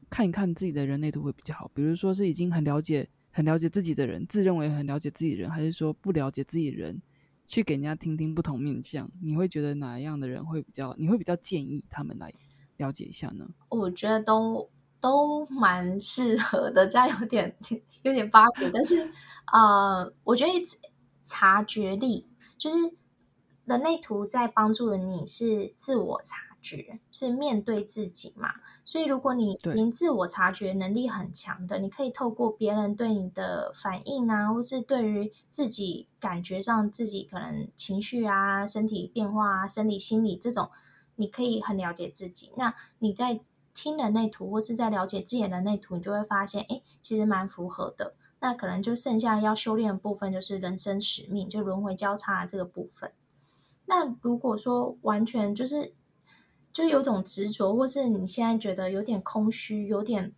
[0.10, 1.72] 看一看自己的人类图会比较好？
[1.74, 7.02] 比如说是已经很了解、很了解自己的人，自认为很了解自己人，还是说不了解自己人，
[7.48, 9.10] 去给人家听听不同面相？
[9.22, 10.94] 你会觉得哪样的人会比较？
[10.98, 12.34] 你会比较建议他们来
[12.78, 13.48] 了解一下呢？
[13.70, 14.70] 我觉得都。
[15.04, 17.54] 都蛮适合的，这样有点
[18.04, 19.12] 有点八股，但是
[19.52, 20.52] 呃，我觉得
[21.26, 22.26] 察觉力
[22.58, 22.78] 就是
[23.66, 28.50] 人类图在帮助的你是自我察觉，是面对自己嘛。
[28.86, 40.70] 所以如果你您自我察觉能力很强的，你可以透过别人对你的反应啊，或是对于自己感觉上自己可能情绪啊、身体变化啊、生理心理这种，
[41.16, 42.52] 你可以很了解自己。
[42.58, 43.42] 那你在
[43.74, 48.14] 听人类图或是在了解自己的人类图，你就会发现，哎，其实蛮符合的。
[48.40, 53.12] 那可能就剩下要修炼的部分，就是人生使命，就轮回交叉这个部分。
[53.86, 55.94] 那如果说完全就是，
[56.74, 60.34] 就有种执着，或是你现在觉得有点空虚、有点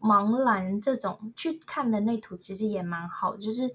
[0.00, 3.38] 茫然，这种去看人类图，其实也蛮好的。
[3.38, 3.70] 就是，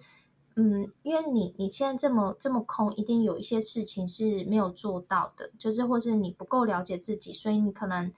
[0.56, 8.12] 嗯，因为你你现在这么这么空，一定有一些事情是没有做到的，就是或是你不够了解自己，所以你可能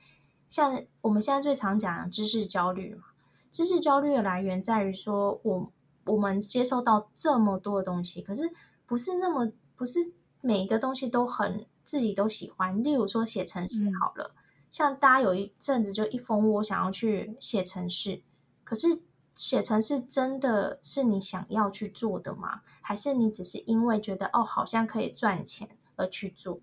[0.50, 3.04] 像我们现在最常讲的知识焦虑嘛。
[3.52, 5.72] 知识焦虑的来源在于说，我
[6.06, 8.52] 我们接受到这么多的东西，可是
[8.86, 10.14] 不是那么不是。
[10.40, 14.36] 每一个东西都很自己都喜欢，例如说写程序好了，
[14.70, 18.22] 像大家有一阵子就一蜂窝想要去写程式，
[18.64, 19.02] 可是
[19.36, 22.62] 写程式真的是你想要去做的吗？
[22.82, 26.60] 还是你只是因为觉得哦好像可以赚钱而去做？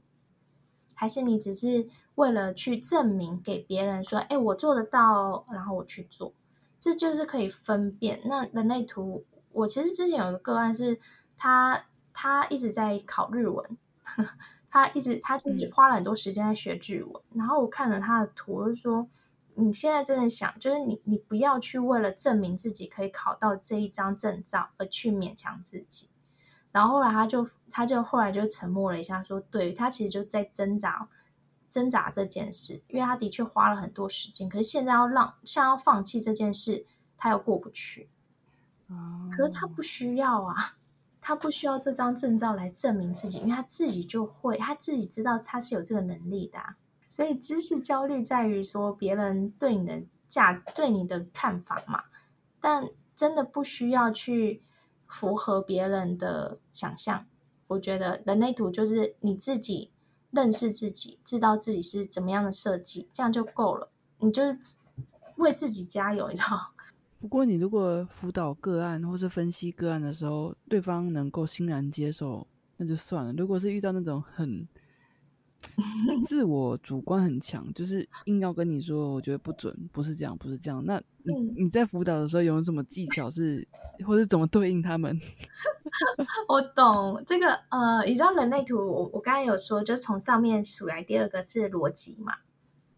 [0.95, 6.33] 还是你只是为了去证明给别人说，哎我做得到，然后我去做？
[6.79, 8.21] 这就是可以分辨。
[8.25, 10.99] 那人类图，我其实之前有一个个案是
[11.37, 11.85] 他。
[12.17, 13.77] 他一直在考日文，
[14.71, 17.21] 他一直他就花了很多时间在学日文。
[17.35, 19.09] 然后我看了他的图，就说
[19.57, 26.11] ：“你现在真的想，就是你你不要去为了证明自己可以考到这一张证照而去勉强自己。”
[26.71, 31.09] 然后后来他就他就后来就沉默了一下，说：“对他其实就在挣扎
[31.75, 38.09] 挣扎这件事，因为他的确花了很多时间，可是现在要让像要放弃这件事，他又过不去。
[39.37, 40.77] 可是他不需要啊。”
[41.27, 46.59] 他不需要这张证照来证明自己，因为他自己就会，他自己知道他是有这个能力的。
[47.09, 52.05] 所以知识焦虑在于说别人对你的价对你的看法嘛，
[52.61, 54.63] 但真的不需要去
[55.07, 57.25] 符合别人的想象。
[57.69, 59.91] 我觉得人类图就是你自己
[60.35, 63.89] 认识自己，知道自己是怎么样的设计，这样就够了。
[64.19, 64.59] 你就是
[65.37, 66.73] 为自己加油，你知道。
[67.21, 73.33] 不过，你如果辅导个案或是分析个案的时候，对方能够欣然接受，那就算了。
[73.33, 74.67] 如果是遇到那种很
[76.25, 83.67] 自我主观很强，就是硬要跟你说，我觉得不准，不是这样，不是这样，那你你在辅导的时候有什么技巧是，
[84.07, 85.19] 或者怎么对应他们？
[86.49, 92.35] 我懂这个，呃，你知道人类图，我我刚才有说，就从上面数来，第二个是逻辑嘛，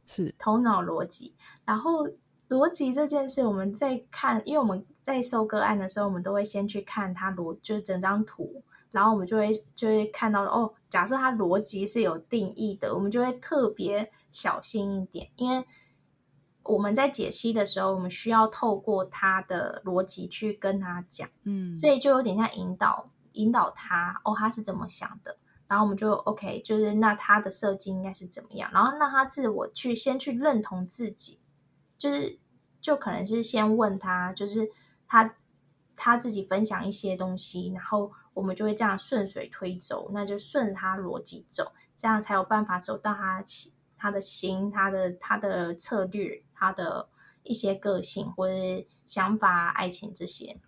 [0.07, 2.09] 是头脑逻辑，然后。
[2.48, 15.64] 逻辑这件事，我们在看，因为我们在收个案的时候，我们都会先去看它逻，就是整张图，然后我们就会就会看到哦，假设它逻辑是有定义的，我们就会特别小心一点，因为
[16.62, 25.37] 我们在解析的时候，我们需要透过它的逻辑去跟他讲，嗯，所以就有点像引导引导他，哦，他是怎么想的，
[25.68, 31.40] 然后我们就 OK，就是那他的设计应该是怎么样，然后让他自我去先去认同自己。
[31.99, 32.38] 就是，
[32.81, 34.70] 就可能是先问他，就是
[35.09, 35.35] 他
[35.96, 43.42] 他自己分享一些东西，然后我们就会这样顺水推舟，那就顺他逻辑走，这样才有办法走到他
[43.96, 47.09] 他的心、他的他的策略、他的
[47.42, 48.54] 一些个性或者
[49.04, 50.61] 想法、爱情这些。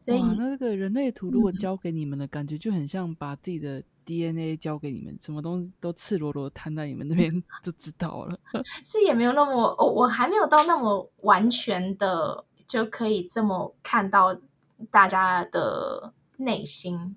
[0.00, 3.82] 所以，那这个人类图如果交给你们的感觉，就很像把自己的。
[4.08, 7.30] DNA 交给你们，什么东西都赤裸裸摊在你们那边
[7.62, 8.40] 就知道了。
[8.82, 14.38] 是也没有那么，我我还没有到那么完全的就可以这么看到
[14.90, 17.16] 大家的内心，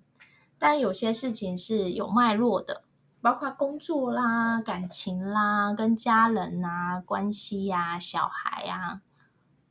[0.57, 2.83] 但有些事情是有脉络的，
[3.21, 9.01] 包括工作啦、感情啦、跟家人啊关系呀、小孩呀，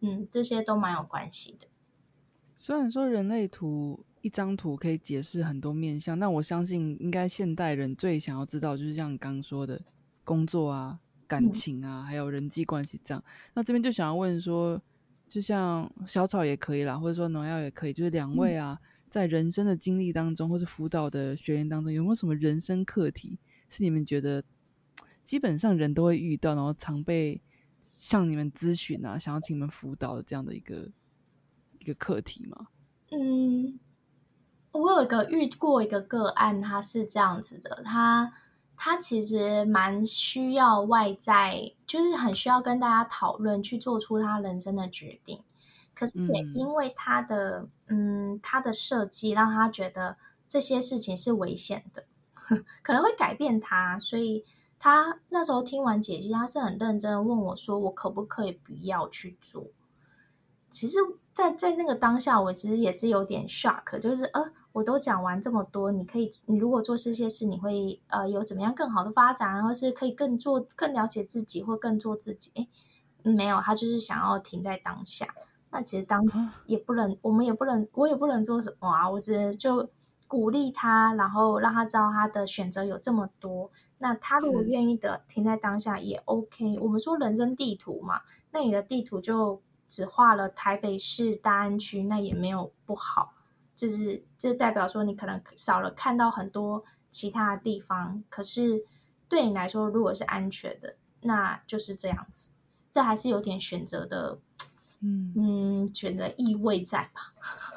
[0.01, 1.67] 嗯，这些都蛮有关系的。
[2.55, 4.05] 虽然说人类图。
[4.23, 9.81] 一张图可以解释很多面相，但我相信应该现代人最想要知道就是像你刚刚说的
[10.25, 13.25] 工作啊、感情啊，还有人际关系这样。
[13.55, 14.79] 那这边就想要问说，
[15.31, 23.39] 就像小草也可以啦，或者说农药也可以，就是两位啊，在人生的经历当中，或是辅导的学员当中，有没有什么人生课题
[23.69, 24.43] 是你们觉得
[25.23, 27.41] 基本上人都会遇到，然后常被
[27.81, 30.91] 向你们咨询啊，想要请你们辅导的这样的一个
[31.79, 32.67] 一个课题吗？
[33.13, 33.79] 嗯。
[34.73, 38.33] 我有一个遇过一个个案，他是这样子的，他
[38.83, 45.43] 他其实蛮需要外在，就是很需要跟大家讨论，去做出他人生的决定。
[45.95, 50.17] 可是也因为他的嗯他的设计，让他觉得
[50.49, 52.05] 这些事情是危险的，
[52.81, 54.47] 可能会改变他，所以
[54.79, 59.67] 他那时候听完解析，他是很认真的问我说：“我可不可以不要去做？”
[60.73, 60.97] 其实，
[61.35, 64.51] 在在那个当下，我其实也是有点 shock，就是呃。
[64.73, 72.53] 我都讲完这么多，你可以，你如果做这些事，你会呃有怎么样更好的发展，或是可以更做更了解自己，或更做自己？
[72.55, 72.69] 哎，
[73.23, 75.27] 没有，他就是想要停在当下。
[75.71, 76.25] 那其实当
[76.67, 79.89] 也不能，我们也不能，我也不能做什么啊，我只就
[80.27, 83.71] 鼓励他，然后让他知道他的选择有这么多。
[83.99, 86.79] 那他如果愿意的停在当下也 OK。
[86.81, 88.21] 我们说人生地图嘛，
[88.53, 93.33] 那你的地图就只画了台北市大安区，那也没有不好。
[93.81, 98.85] 就是这代表说你可能少了看到很多其他的地方，可是
[99.27, 102.51] 对你来说，如果是安全的，那就是这样子。
[102.91, 104.39] 这还是有点选择的，
[105.01, 107.33] 嗯嗯，选择意味在吧？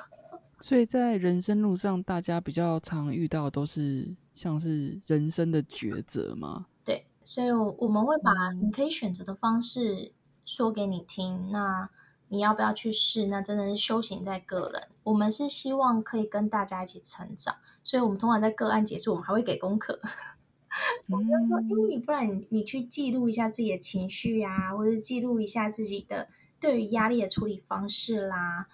[0.59, 6.65] 所以在人生路上，大家比较常遇到都是像是人生的抉择吗？
[6.83, 10.11] 对，所以我们会把你可以选择的方式
[10.43, 11.49] 说给你听。
[11.49, 11.89] 那
[12.33, 13.27] 你要不要去试？
[13.27, 14.87] 那真的是修行在个人。
[15.03, 19.99] 我们是希望可以跟大家一起成长，所以我们通常在个案结束，我们还会给功课。
[21.07, 26.27] 我们说，因为你不然你你去记录一下自己的情绪啊，或者记录一下自己的
[26.59, 28.65] 对于压力的处理方式啦。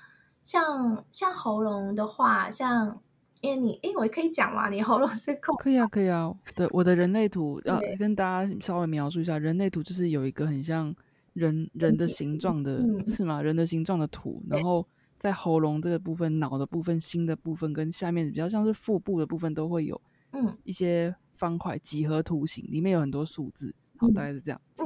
[0.45, 3.01] 像像喉咙的话，像
[3.41, 4.69] 因为你，哎，我可以讲吗？
[4.69, 5.53] 你喉咙是空？
[5.57, 6.33] 可以啊，可以啊。
[6.55, 10.95] 对，我的人类图 要跟大家稍微描述一下，人类图就是有一个很像
[11.39, 13.41] 人人的形状的，是吗？
[13.41, 14.85] 人的形状的图，然后
[15.17, 19.99] 在喉咙这个部分、脑的部分、心的部分跟下面比较像是腹部的部分都会有，
[20.33, 23.73] 嗯，一些方块几何图形，里面有很多数字。
[23.97, 24.61] 好，大概是这样。
[24.77, 24.85] 嗯，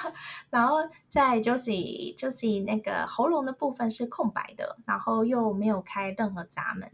[0.50, 0.76] 然后
[1.08, 1.72] 在就是
[2.14, 6.90] 就是那个喉咙的部分是空白的，然后又没有开任何闸门。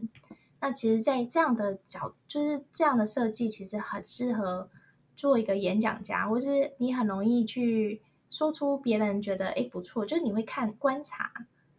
[0.61, 4.69] 那其实，在这样的角，就是这样的设计，其实很适合
[5.13, 8.01] 做一个演讲家，或是你很容易去
[8.31, 11.31] 说出别人觉得哎不错，就是你会看观察，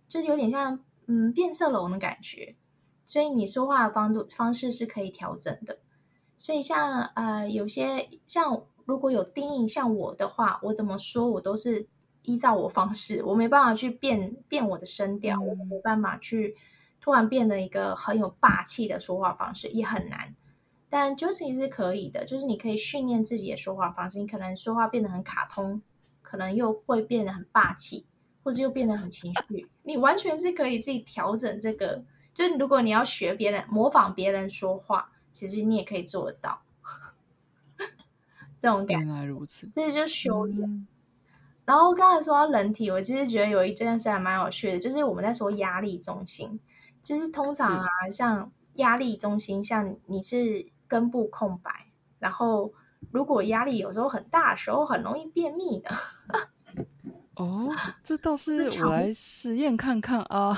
[0.07, 2.55] 就是有点像嗯变色龙的感觉，
[3.05, 5.81] 所以你说话的方度方式是可以调整的。
[6.39, 8.63] 所以像呃有些像。
[8.85, 11.87] 如果有定义像我的话，我怎么说我都是
[12.23, 16.57] 依照我方式，我没办法去变变我的声调，我没办法去
[17.01, 20.35] 突然变得一个很有霸气的说话方式，也很难。
[20.91, 25.81] 但 Josie 是可以的，就是你可以训练自己的说话方式，你可能说话变得很卡通，
[26.33, 28.07] 可能又会变得很霸气，
[28.43, 32.03] 或者又变得很情绪，你完全是可以自己调整这个。
[32.33, 36.63] 就是如果你要学别人模仿别人说话，其实你也可以做得到。
[38.59, 40.89] 这种感，原来如此，这就是修炼。
[41.67, 46.59] 然后刚才说到人体，我其实觉得有一件事还蛮有趣的，就是我们在说压力中心。
[47.03, 52.73] 其实通常啊，像压力中心，像你是根部空白，然后
[53.11, 55.91] 如果压力有时候很大的时候，很容易便秘的。
[57.37, 57.69] 哦，
[58.05, 60.57] 这倒 是我来实验看看啊。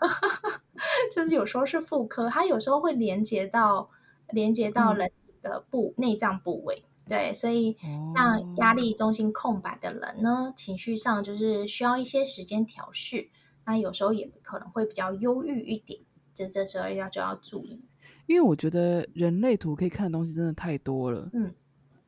[1.10, 3.88] 就是有时候是妇科，它有时候会连接到
[4.30, 5.10] 连接到人
[5.42, 6.84] 的部内脏部位。
[7.08, 7.76] 对，所以
[8.14, 13.28] 像压力中心空白的人呢，情绪上就是需要一些时间调试，
[13.64, 16.00] 那有时候也可能会比较忧郁一点，
[16.34, 17.84] 这这时候要就要注意。
[18.26, 21.52] 因为我觉得人类图可以看的东西真的太多了，嗯，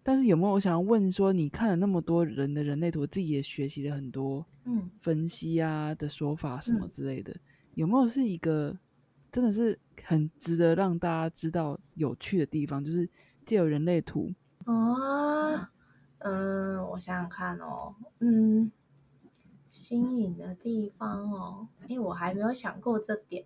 [0.02, 7.34] 但是有没有我想要问说，你看了那么多人的人类图，自己也学习了很多，嗯，分析啊的说法什么之类的，
[7.74, 8.76] 有没有是一个
[9.30, 13.08] 真的是很值得让大家知道有趣的地方，就是
[13.44, 14.32] 借由人类图。
[14.64, 15.68] 哦，
[16.18, 18.70] 嗯，我想想看哦，嗯，
[19.70, 23.44] 新颖的地方哦，哎，我还没有想过这点，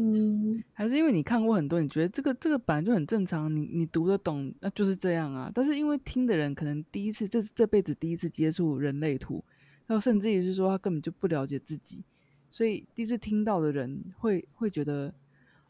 [0.00, 5.50] 嗯，还是因为你看过很多，你觉得这个这个本来就很正常，你你读得懂，那就是这样啊。
[5.52, 9.42] 但是因为听的人可能第一次，这是这辈子第一次接触人类图，
[9.88, 12.04] 然后甚至于是说他根本就不了解自己，
[12.48, 15.12] 所以第一次听到的人会会觉得，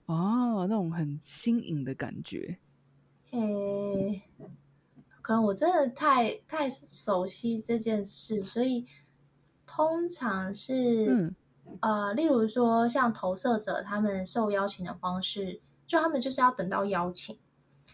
[0.05, 2.59] 啊，那种很新颖的感觉。
[3.31, 4.21] 诶，
[5.23, 8.85] 可能我真的太太熟悉这件事，所以
[9.65, 11.35] 通常是
[11.81, 17.39] 呃，例如说像投射者他们受邀请的方式，就他们就是要等到邀请。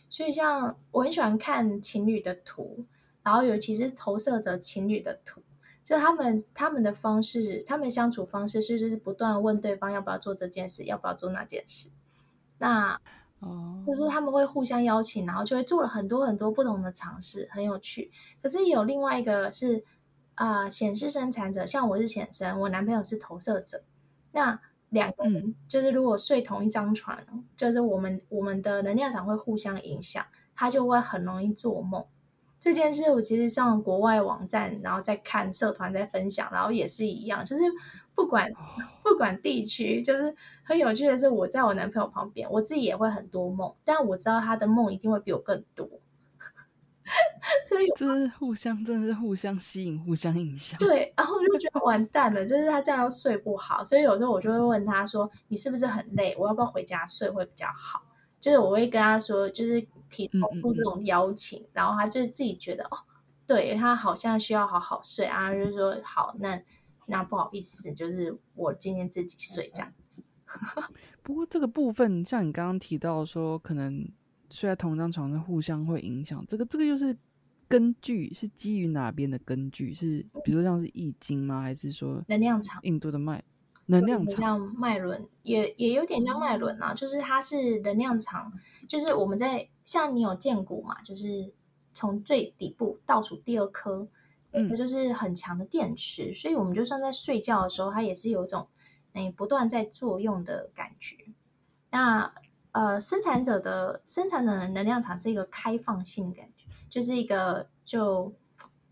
[0.09, 2.85] 所以像我很喜欢看情侣的图，
[3.23, 5.43] 然后尤其是投射者情侣的图，
[5.83, 11.91] 就他们他们的方式，他们相处方式是就是不断问对方要不要做这件事，要不要做那件事。
[12.59, 12.99] 那
[13.41, 18.11] 哦就是他们会互相邀请，然后就会做了很多很多不同的尝试，很有趣。
[18.41, 19.85] 可是有另外一个是，
[20.37, 23.83] 呃，显示生产者，像我是显生，我男朋友是投射者。
[24.33, 24.61] 那
[24.91, 27.19] 两个人就是如果睡同一张床，
[27.57, 30.25] 就是我们我们的能量场会互相影响，
[30.55, 32.05] 他就会很容易做梦。
[32.59, 37.63] 这件事我其实上国外网站，然后再看社团在分享，然后也是一样，就是
[38.15, 38.51] 不管
[39.03, 45.89] 不管地区，就是很有趣的是，我在我男朋友旁边，我自己也会很多梦，但我知道他的梦一定会比我更多。
[47.69, 50.79] 所以这是互相，真的是互相吸引、互相影响。
[50.79, 56.35] 对，然后我就觉得完蛋了，就是他这样又睡不好，所以有时候我就会问他说：“你是不是很累？
[56.39, 58.03] 我要不要回家睡会比较好？”
[58.41, 62.97] 就是我会跟他说，就是提出这种邀请，然后他就自己觉得哦，
[63.47, 66.59] 对他好像需要好好睡啊，就是说好，那
[67.07, 70.25] 那不好意思，就是我今天自己睡这样子。
[71.23, 74.09] 不过这个部分，像你刚刚提到说，可能。
[74.55, 76.45] 睡在同一张床上，互相会影响。
[76.47, 77.17] 这个这个又是
[77.67, 79.93] 根据是基于哪边的根据？
[79.93, 81.61] 是比如说像是易经吗？
[81.61, 82.81] 还是说能量场？
[82.85, 83.43] 印度的脉
[83.87, 86.95] 能量场像脉轮，也也有点像脉轮啊。
[86.95, 88.53] 就是它是能量场，
[88.87, 91.53] 就是我们在像你有见骨嘛，就是
[91.93, 94.07] 从最底部倒数第二颗，
[94.53, 96.33] 嗯，就是很强的电池。
[96.33, 98.69] 所以我们就算在睡觉的时候，它也是有一种
[99.15, 101.17] 诶不断在作用的感觉。
[101.91, 102.33] 那
[102.75, 108.35] 呃，生产者的生产者的能量场是一个开放性的感觉，就是一个就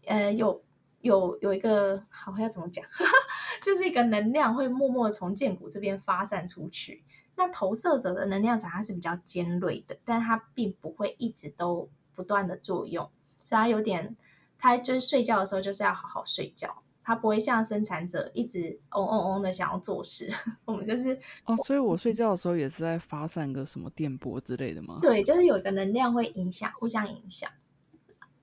[0.06, 0.62] 呃有
[1.00, 2.84] 有有一个好要怎么讲，
[3.60, 7.02] 就是一个能量会默默从剑骨这边发散出去。
[7.34, 13.10] 那投射者的能量场它是比较尖锐的，但它并不会一直都不断的作用，
[13.42, 14.16] 所以它有点，
[14.58, 16.82] 它就是睡觉的时候就是要好好睡觉。
[17.04, 20.32] 他不会像生产者一直嗡嗡嗡的想要做事，
[20.64, 24.98] 我们就是哦，所以我睡觉的时候也是在发散个什么电波之类的吗？
[25.02, 27.50] 对，就是有一个能量会影响，互相影响。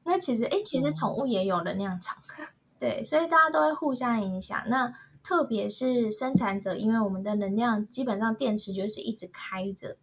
[0.04, 2.18] 那其实，哎，其实宠物也有能量场，
[2.80, 4.62] 对，所以大家都会互相影响。
[4.68, 4.94] 那
[5.24, 9.98] 特别是生产者，因为我们的能量基本上电池就是一直开着，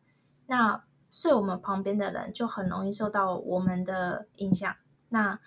[0.46, 4.74] 那睡我们旁边的人就很容易受到我们的影响。
[5.10, 5.38] 那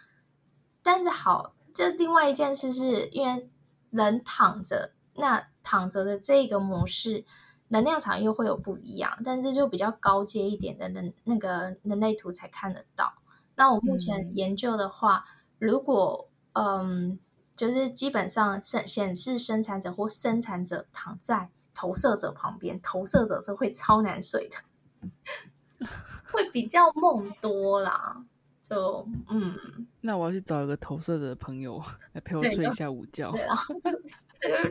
[0.84, 1.55] 但是好。
[1.80, 3.49] 这另外一件事是因为
[3.89, 7.23] 人躺着，那躺着的这个模式
[7.69, 13.13] 能量场又会有不一样，但这就比较高阶一点的人那个人类图才看得到。
[13.55, 15.23] 那我目前研究的话，
[15.57, 17.17] 如果嗯，
[17.55, 24.57] 就是基本上显显示生产者或生产者躺在投射者旁边，投射者是会超难睡的，
[26.34, 28.25] 会比较梦多啦。
[28.61, 31.83] 就嗯，那我要去找一个投射者的朋友
[32.13, 33.31] 来陪我睡一下午觉。
[33.33, 33.55] 对啊，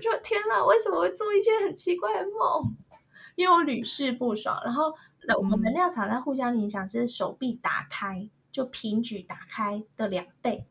[0.01, 2.75] 说天哪，为什么会做一些很奇怪的梦？
[3.35, 4.59] 因为我屡试不爽。
[4.65, 4.95] 然后
[5.37, 10.67] 我们能量场在互相影响，是手臂打开就平举打开的两倍。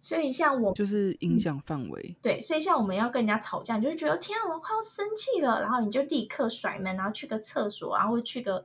[0.00, 2.16] 所以像我就是影响范围。
[2.22, 8.64] 对，所以像我们要跟人家吵架，你就觉得天啊，我快要生气了，然后你就立刻甩门，然后去个厕所，然后去个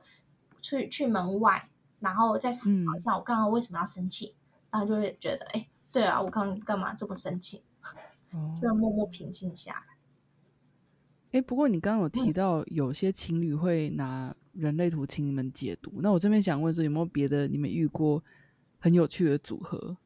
[0.60, 1.68] 去去门外。
[2.00, 4.34] 然后再思考一下，我刚刚为什么要生气？
[4.74, 7.62] 然后就会觉得，哎，对啊，我刚刚干嘛这么生气？
[8.60, 9.86] 就要默默平静下来。
[11.30, 18.20] 哎，不过你刚刚有提到有些情侣会拿人类图请你们解读，那我这边想问说，有没有别的你们遇过
[18.80, 19.96] 很有趣的组合？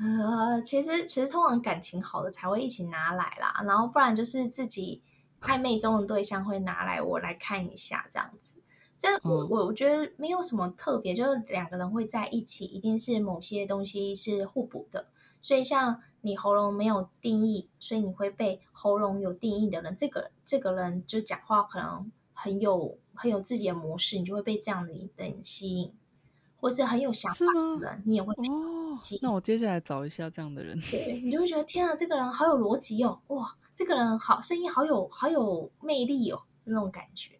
[0.00, 5.00] 呃，其实其实通常感情好的才会一起拿来啦，然后不然就是自己
[5.42, 8.55] 暧昧中的对象会拿来我来看一下这样子。
[8.98, 15.06] 这我我我觉得没有什么特别，就是两个人会在一起，一定是某些东西是互补的。
[15.42, 25.92] 所以像你喉咙没有定义，所以你会被喉咙有定义的人，这个这个人就讲话可能很有很有自己的模式，你就会被这样的人吸引，
[26.58, 27.46] 或是很有想法
[27.78, 28.44] 的人，你也会被
[28.92, 29.20] 吸引。
[29.22, 37.35] 那我接下来找一下这样的人，对你就会觉得天啊，这个人好有逻辑哦，哇，这个人好声音好有好有魅力哦，就那种感觉。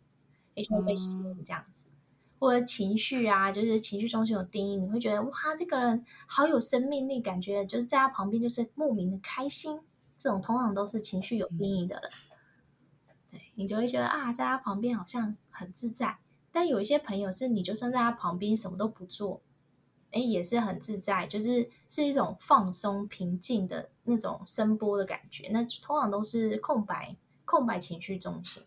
[0.63, 1.87] 就会被吸引这样子，
[2.39, 9.81] 或者情绪啊，就是情绪中心有定义，你会觉得哇，这个人好有生命力，感觉就是在他旁边就是莫名的开心。
[10.19, 12.11] 这种通常都是情绪有定义的人，
[13.31, 16.17] 对你就会觉得啊，在他旁边好像很自在。
[16.51, 19.43] 但有一些朋友是，你就算在他旁边什么都不做，
[20.13, 25.51] 哎，也是很自在，就是是一种放松、平静的那种声波的感觉。
[25.51, 28.63] 那通常都是空白、空白情绪中心。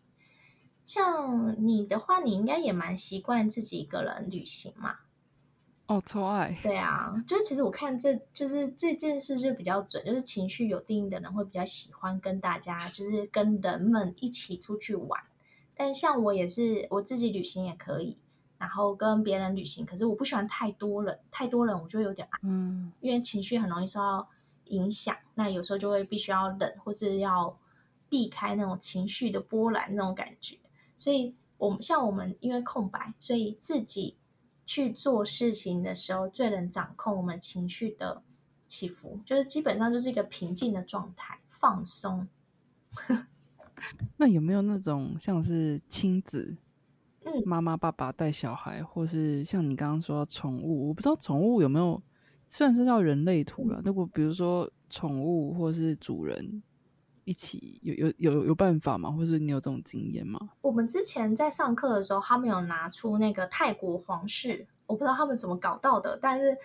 [0.89, 4.95] 像你的话，你应该也蛮习惯自己一个人旅行嘛？
[5.85, 6.57] 哦，超爱。
[6.63, 15.21] 对啊，就是其实我看这就是这件事就比较准，就是情绪有定义的人会比较喜欢跟大家，就是跟人们一起出去玩。
[15.75, 18.17] 但像我也是，我自己旅行也可以，
[18.57, 24.27] 然后跟别人旅行，可是我不喜欢太多人，太多人我就有点嗯，因为情绪很容易受到
[24.65, 27.55] 影响，那有时候就会必须要忍，或是要
[28.09, 30.57] 避开那种情绪的波澜那种感觉。
[30.99, 34.17] 所以，我们像我们因为空白，所以自己
[34.65, 38.21] 去做事情的时候，最能掌控我们情绪的
[38.67, 42.27] 起伏，就是基本上就是一个平静的状态，放松。
[44.17, 46.57] 那有没有那种像是亲子，
[47.23, 52.01] 嗯，妈妈爸爸带小孩，或是像你刚刚说宠物，我不知道宠物有没有，
[52.45, 56.61] 虽然是叫人类图了，如果比如说宠物或是主人
[57.29, 59.11] 一起，有有有有办法吗？
[59.11, 60.39] 或是你有这种经验吗？
[60.61, 66.57] 我们之前在上课的时候，他们有拿出那个泰国皇室，我不知道他们怎么搞到的，但是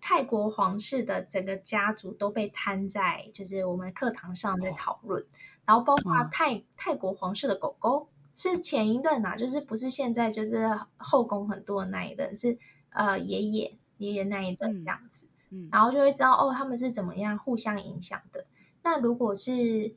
[0.00, 5.24] 泰国皇室的整个家族都被摊在就是我们课堂上在讨论，
[5.64, 12.58] 然后包括嗯泰、泰国皇室的狗狗是前一任啊，就是不是现在就是后宫很多的那一任，是
[12.90, 15.28] 呃爷爷爷爷那一任嗯这样子。
[15.50, 18.44] 嗯，然后就会知道哦，他们是怎么样互相影响的。
[18.84, 19.92] 那如果是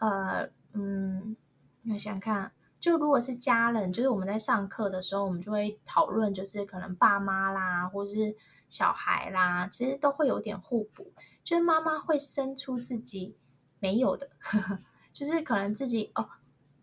[0.00, 1.34] 呃嗯，
[1.90, 8.36] 我想看，就如果是家人，就是我们在上课的时候，我们就会讨论，就是可能爸妈啦，或是
[8.68, 11.10] 小孩啦，其实都会有点互补。
[11.44, 13.36] 就是妈妈会生出自己
[13.78, 14.78] 没有的，呵 呵
[15.12, 16.28] 就是可能自己哦。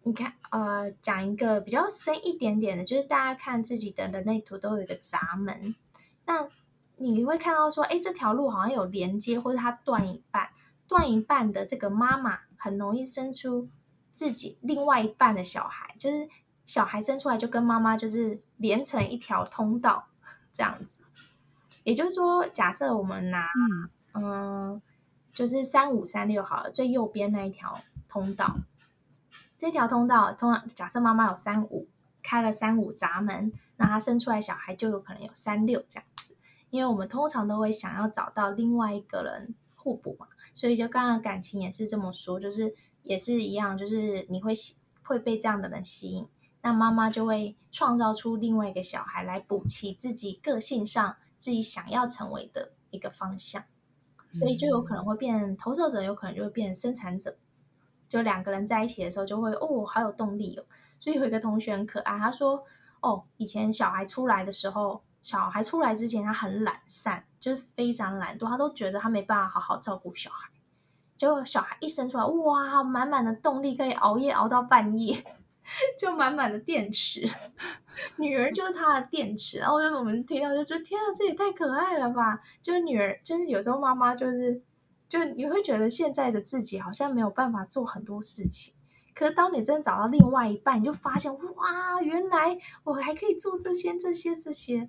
[0.04, 5.76] 你看，呃，讲一个比较深一点点的，就是大家看自己的人类图都有一个闸门，
[6.26, 6.48] 那
[6.96, 10.50] 你会看到说，哎，这条路好像有连接，或者它断一半，
[10.90, 13.70] 断一半的这个妈妈很容易生出
[14.12, 16.28] 自己另外一半的小孩，就是
[16.66, 20.08] 小孩生出来就跟妈妈就是连成一条通道
[20.52, 21.04] 这样子。
[21.84, 24.82] 也就是说，假设我们拿嗯嗯，
[25.32, 28.58] 就是三五三六好了，最右边那一条通道，
[29.58, 31.88] 这条通道通常假设妈妈有三五，
[32.24, 36.36] 开了三五闸门，那她生出来小孩就有可能有三六这样子。
[36.70, 40.28] 因为我们通常都会想要找到另外一个人互补嘛，
[40.60, 46.28] 所以就刚刚感情也是这么说，就是也是一样，就是你会吸会被这样的人吸引，
[46.62, 53.64] 那妈妈就会创造出另外一个小孩来补齐自己个性上自己想要成为的一个方向，
[54.34, 57.38] 所以就有可能会变投射者，有可能就会变生产者。
[58.10, 60.66] 就两个人在一起的时候，就会哦，好有动力哦。
[61.00, 62.66] 所以有一个同学很可爱，他说
[63.00, 70.50] ：“哦，以前小孩出来的时候，小孩出来之前他很懒散，就是非常懒惰，他都觉得他没办法好好照顾小孩。
[71.16, 75.24] 结果小孩一生出来，哇，满满的动力，可以熬夜熬到半夜，
[75.98, 77.30] 就满满的电池。
[78.18, 79.60] 女儿就是他的电池。
[79.60, 82.42] 然后我们听到就觉得天啊，这也太可爱了吧！
[82.62, 84.62] 就是女儿，就是有时候妈妈就是。”
[85.10, 88.76] 就你会觉得现在的自己好像没有办法做很多事情，
[89.16, 94.88] 可是当你真的找到另外一半，你就发现哇，原来我还可以做这些、这些、这些。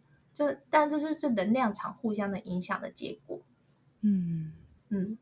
[0.48, 3.40] 就但这是是能量场互相的影响的结果。
[4.00, 4.52] 嗯
[4.88, 5.18] 嗯，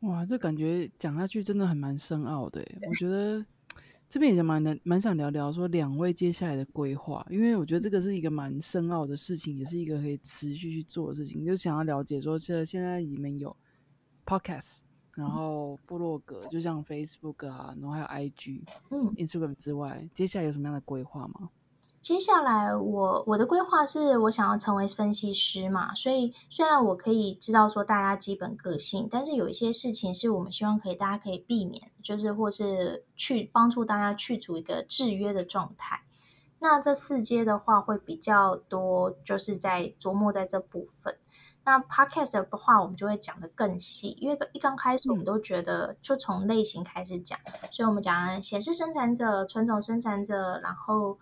[0.00, 2.60] 哇，这感觉讲下去真的很蛮深奥的。
[2.88, 3.44] 我觉得
[4.08, 11.44] 这边也蛮蛮蛮想聊聊说两位接下来的规划，因为我觉得这个是一个蛮深奥的事情，也是一个可以持续去做的事情。
[11.44, 13.56] 就想要了解说，这现在你们有。
[14.24, 14.76] Podcast，
[15.16, 21.50] 然后部落格，就像 Facebook 啊，然后还有 IG、嗯，Instagram 之外，接下来有什么样的规划吗？
[22.02, 36.02] 接下来我我的规划是我想要成为分析师嘛，所以虽然我可以知道说大家基本个性，但是有一些事情是我们希望可以大家可以避免，就是或是去帮助大家去除一个制约的状态。
[36.58, 41.16] 那这四阶的话会比较多，就是在琢磨在这部分。
[41.64, 47.38] 那 podcast 的话，我们就会讲的更细，因为一刚开始我们都觉得就从类型开始讲，
[47.70, 51.16] 所以我们讲显示生产者、纯种生产者，然后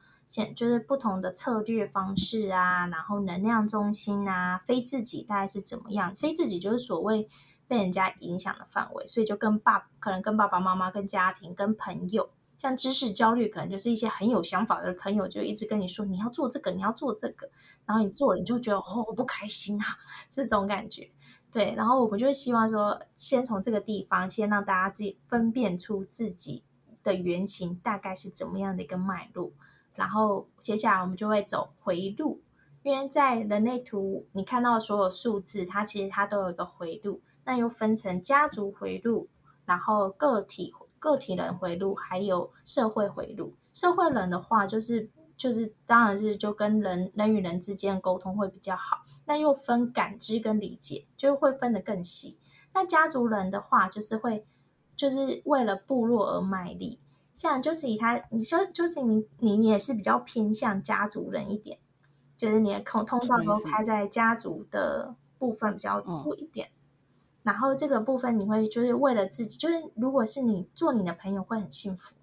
[0.55, 6.15] 就是不同的策略方式啊，然后能量中心啊，非自己大概是怎么样？
[6.15, 7.29] 非自己就是所谓
[7.67, 12.31] 被人家影响的范围，所以就跟爸可能跟爸爸妈妈、跟家庭、跟朋友。
[12.57, 17.49] 像知识焦虑，可能就是一些很有想法的朋友，就一直跟你说你要做这个，你要做这个，
[17.87, 19.87] 然后你做了，你就觉得哦，我不开心啊，
[20.29, 21.11] 这种感觉。
[21.51, 26.63] 对，然后我们就希望说，先从这个地方，先让大家自己分辨出自己
[27.03, 29.51] 的原型大概是怎么样的一个脉络，
[29.95, 32.41] 然后接下来我们就会走回路，
[32.83, 39.29] 因为在人类图你看到所有数字，它其实它都有一个回路，那又分成家族回路，
[39.65, 40.75] 然后个体。
[41.01, 43.55] 个体人回路，还有社会回路。
[43.73, 48.99] 社会人的话，就是就是，当然是就跟人人与人之间沟通会比较好。
[49.25, 52.39] 那又分感知跟理解，就会分得更细。
[52.75, 54.45] 那家族人的话，就是会
[54.95, 57.01] 就是为了部落而卖力。
[57.41, 61.79] 像就是以他，你说就是你你也是比较偏向家族人一点，
[62.37, 66.69] 就是你的通通道都开在家族的部分比较多一点。
[67.43, 72.15] 然后这个部分你会就是为了自己，就是如果是你做你的朋友会很幸福，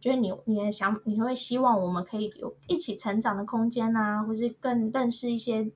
[0.00, 5.70] 就是你你的想你会希望我们可以有一起成长的空间啊，或是更认识一些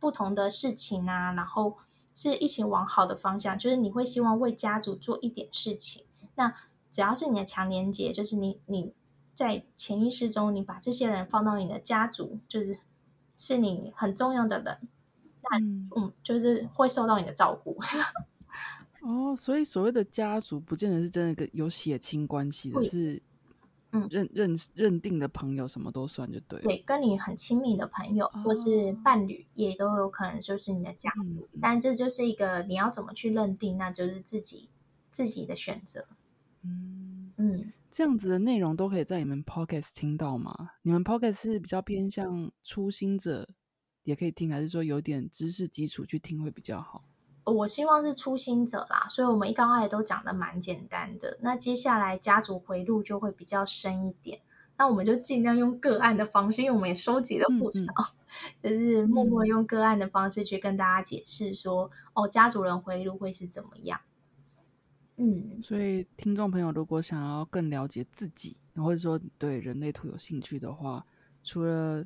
[0.00, 1.76] 不同的事情啊，然后
[2.14, 6.06] 是一起往好的方向，就是你会希望为家族做一点事情。
[6.36, 6.54] 那
[6.90, 8.92] 只要是你的强连接，就是你你
[9.34, 12.78] 在潜意识中，你把这些人放到你的家族，就是
[13.36, 14.78] 是你很重要的人，
[15.42, 15.58] 那
[16.00, 17.78] 嗯，就是会受到你的照顾。
[19.02, 23.22] 哦，所以所谓的家族，不见得是真的跟有血亲关系的，是。
[23.90, 26.60] 嗯，认认认定的朋友什么都算就对。
[26.60, 31.48] 对，跟你很亲密的朋友或是伴侣，也都有可能就是你的家族。
[31.58, 34.68] 但这就是一个你要怎么去认定，那就是自己
[35.10, 36.06] 自己的选择。
[36.62, 40.70] 嗯嗯，这样子的内容都可以在你们 podcast 听到吗？
[40.82, 43.48] 你们 podcast 是比较偏向初心者
[44.02, 47.04] 也可以听，还是说有点知识基础去听会比较好？
[47.44, 51.38] 我希望是初心者啦，所以我们一刚开始都讲的蛮简单的。
[51.40, 54.40] 那接下来家族回路就会比较深一点，
[54.76, 57.84] 那我们就尽量用个案的方式，因为我们也收集了不少，
[58.62, 63.98] 就是默默用个案的方式去跟大家解释说，哦，家族人回路会是怎么样。
[65.18, 71.04] 嗯，所以听众朋友如果想要更了解自己，或者说对人类图有兴趣的话，
[71.44, 72.04] 除了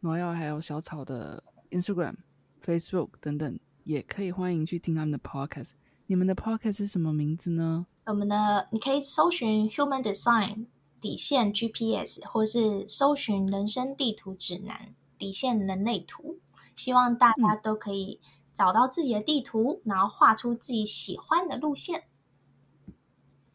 [0.00, 2.16] 农药还有小草的 Instagram、
[2.64, 3.58] Facebook 等等。
[3.82, 5.70] 也可以欢迎去听他们的 podcast。
[6.06, 7.86] 你们的 podcast 是什么名字呢？
[8.04, 10.66] 我们的你可以搜寻 Human Design
[11.00, 16.38] 底线 GPS，或是搜寻人生地图指南底线人类图。
[16.76, 18.20] 希望大家都可以
[18.54, 22.04] 找到自己的地图，然后画出自己喜欢的路线。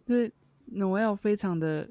[0.05, 0.31] 对
[0.71, 1.89] ，Noel 非常的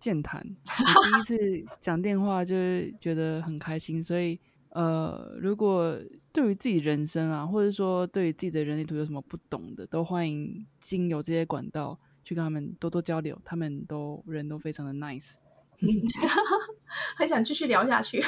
[0.00, 0.44] 健谈。
[0.66, 4.40] 我第一次 讲电话就是觉得很开心，所以
[4.70, 5.96] 呃，如果
[6.32, 13.38] 对于自己人生啊，或者说对于自己的人类图有什么不懂的，都欢迎经由这些管道去跟他们多多交流。
[13.44, 15.34] 他们都人都非常的 nice，
[17.16, 18.22] 很想继续聊下去。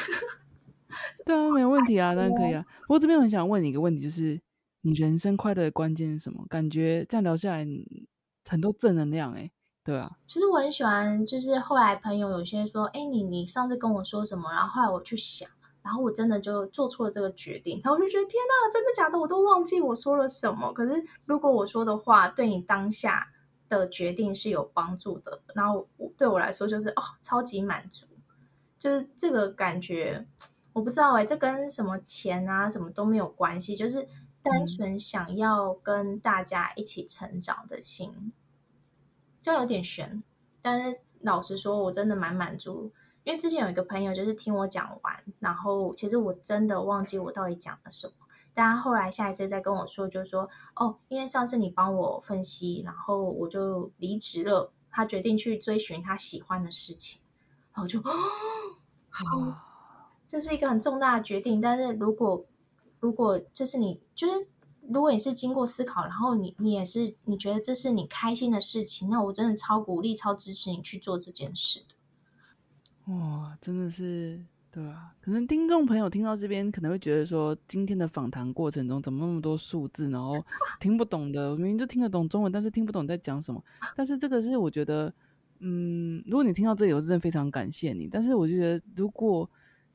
[1.27, 2.65] 对啊，没有问题啊，当然可以啊。
[2.83, 4.41] 不过这边很想问你一个问题，就是
[4.83, 6.47] 你人生快乐的关键是什么？
[6.49, 7.67] 感觉这样聊下来
[8.49, 9.51] 很多正能量哎，
[9.85, 10.17] 对啊。
[10.25, 14.51] 其实我很喜欢，就是后来朋友有些说，哎，你你上次跟我说什么？
[14.53, 15.49] 然后后来我去想。
[15.83, 19.17] 然后我真的就做出了这个决定，然后我就觉得天哪，真的假的？
[19.17, 20.73] 我都忘记我说了什么。
[20.73, 23.29] 可是如果我说的话对你当下
[23.69, 28.05] 的决定是有帮助的，然后我对我来说就是哦，超级满足，
[28.81, 30.27] 就是这个感觉，
[30.73, 34.09] 我不知道哎，这跟什么钱啊什么都没有关系，就是
[34.49, 38.33] 单纯想要跟大家一起成长的心，
[39.43, 40.23] 这有点悬。
[40.63, 42.93] 但是老实说，我真的蛮满足。
[43.25, 48.15] 因为之前有一个朋友就是听我讲完，然后其实我真的忘记我到底讲了什么。
[48.55, 54.73] 但他后来下一次再跟我说，就是说哦，因为上次你帮我分析，然后我就离职了。
[54.91, 57.21] 他决定去追寻他喜欢的事情，
[57.75, 58.01] 然后就
[59.11, 59.25] 好，
[60.27, 61.61] 这是一个很重大的决定。
[61.61, 62.47] 但是如果
[63.07, 64.49] 如果这是你，就是
[64.89, 73.13] 如果你是经过思考，然后你你也是你觉得这是你开心的事情，那我真的超鼓励、超支持你去做这件事的。
[73.13, 75.15] 哇，真的是对啊！
[75.21, 80.35] 可能听众朋友听到这边，可能会觉得说，今天的访谈过程中怎么那么多数字，然后
[80.81, 83.63] 听不懂的，明明就听得懂中文，但是听不懂在讲什么。
[83.95, 85.15] 但是这个是我觉得，
[85.61, 88.09] 嗯，如果你听到这里，我真的非常感谢你。
[88.11, 89.49] 但是我觉得，如果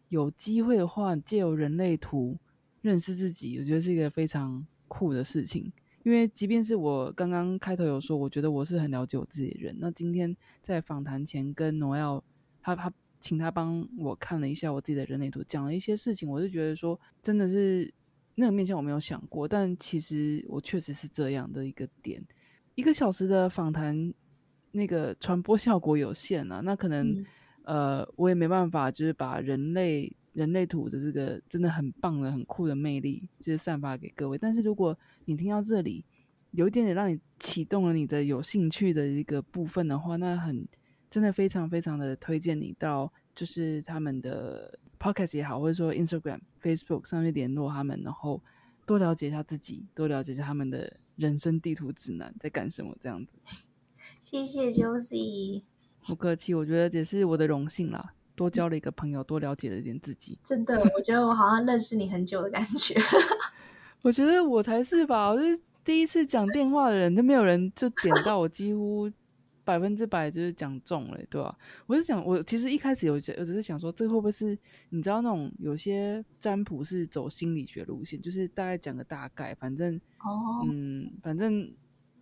[0.07, 2.37] 有机会的话，借由人类图
[2.81, 5.71] 认识自己，我觉得是一个非常酷的事情。
[6.03, 12.23] 因为即便是我刚刚开头有说，我觉得我是很了解我自己的人，那今天在访谈前跟诺耀。
[12.63, 17.91] 他他请他帮我看了一下我自己的人类图，讲了一些事情，我就觉得说真的是
[18.35, 22.23] 那个面向我没有想过，但其实我确实是这样的一个点。
[22.75, 24.13] 一个小时的访谈，
[24.71, 27.25] 那个传播效果有限啊，那可能
[27.63, 34.37] 呃我也没办法，就是把人类人类图的这个真的很棒的、很酷的魅力，就是散发给各位。
[34.37, 36.05] 但是如果你听到这里，
[36.51, 40.67] 有一点点让你启动了你的有兴趣的一个部分的话，那很。
[41.09, 48.41] 真的非常非常的推荐你到就是他们的 podcast 也好，或者说 Instagram、Facebook 上面联络他们，然后
[48.85, 53.33] 多了解一下自己，多了解一下他们的人生地图指南在干什么这样子。
[54.21, 55.63] 谢谢 Josie，
[56.07, 60.39] 不客气，我觉得也是我的荣幸啦，多交了一个朋友，多了解了一点自己。
[60.43, 62.95] 真的，我觉得我好像认识你很久的感觉。
[64.01, 69.07] 我觉得我才是吧，我是第一次讲电话的人，都没有人就点到我，几乎。
[69.63, 71.55] 百分之百就是讲中了，对吧？
[71.85, 74.57] 我是想，我其实一开始有，我只是想说，这会不会是
[74.89, 81.71] 你知道那种有些占卜是走心理学路线，就是大概讲个大概，反正哦，嗯，反正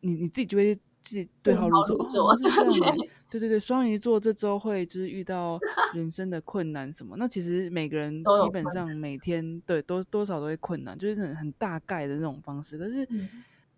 [0.02, 0.78] 你你自己就会
[1.10, 1.98] 自己对号入座。
[3.30, 5.60] 对对对，双鱼座这周会就是遇到
[5.94, 7.16] 人生的困难什么？
[7.18, 12.78] 那其实每个人基本上每天对多多少都会困难，就是很很大概的那种方式。
[12.78, 13.08] 可是。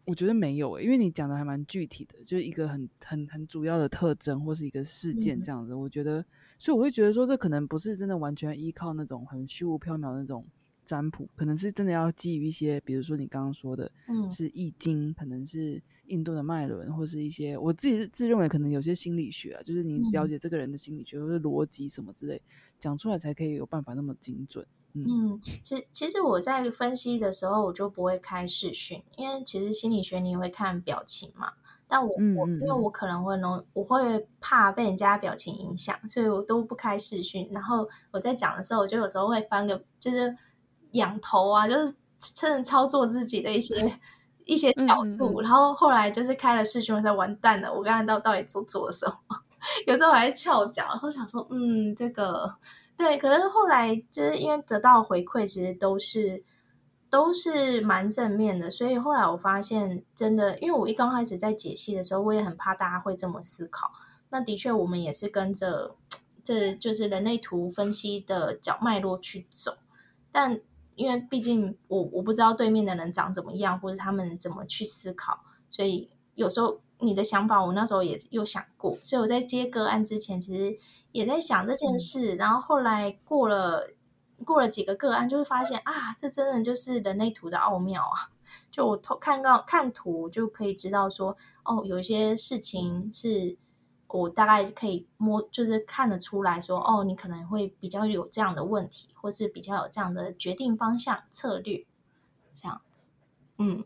[0.04, 5.76] 我觉得没有诶、因为你讲的还蛮具体的，就是一个很很很主要的特征或是一个事件嗯这样子。
[5.76, 6.26] 我觉得，
[6.58, 10.44] 所以我会觉得说，这可能不是真的完全依靠那种很虚无缥缈那种
[10.86, 22.42] 占卜，可能是真的要基于一些，比如说你刚刚说的，嗯是易经，可能是印度的脉轮，或是一些我自己自认为可能有些心理学啊，就是你了嗯解这个人的心理学或者逻辑什么之类，
[22.80, 24.66] 讲出来才可以有办法那么精准。
[24.94, 31.54] 嗯嗯，其其实我在分析的时候，我就不会开视讯，因为其实心理学你也会看表情嘛。
[31.88, 37.50] 但我我因为我可能会弄我会怕被人家表情影响，所以我都不开视讯。
[37.52, 40.34] 然后我在讲的时候，我就有时候会翻个就是
[40.92, 44.00] 仰头啊，就是真的操作自己的一些
[44.46, 45.42] 一些角嗯嗯度。
[45.42, 49.38] 然后后来就是开了视讯，我才完蛋了，我刚才到到底做做了什么？
[49.86, 52.56] 有时候还会翘脚，然后想说，嗯，这个
[52.98, 56.44] 对，可是后来就是因为得到回馈，其实都是
[57.10, 63.92] 都是蛮正面的，所以后来我发现，真的，因为我一刚开始在解析的时候，我也很怕大家会这么思考。
[64.30, 65.96] 那的确，我们也是跟着
[66.44, 69.78] 这就是人类图分析的角脉络去走，
[70.32, 70.60] 但
[70.96, 75.40] 因为毕竟我我不知道对面的人长怎么样，或者他们怎么去思考，
[75.70, 80.78] 所以有时候你的想法，我那时候也有想过，所以我在接个案之前，其实
[81.12, 83.90] 也在想这件事，然后后来过了
[84.46, 88.30] 过了几个个案，就会发现啊，这真的就是人类图的奥妙啊！
[88.72, 93.56] 就我偷看到看图就可以知道说，哦，有一些事情是
[94.20, 101.86] 我大概可以摸，就是看得出来说，哦，你可能会比较有这样的问题，或是比较有这样的决定方向策略，
[102.54, 103.10] 这样子，
[103.58, 103.84] 嗯。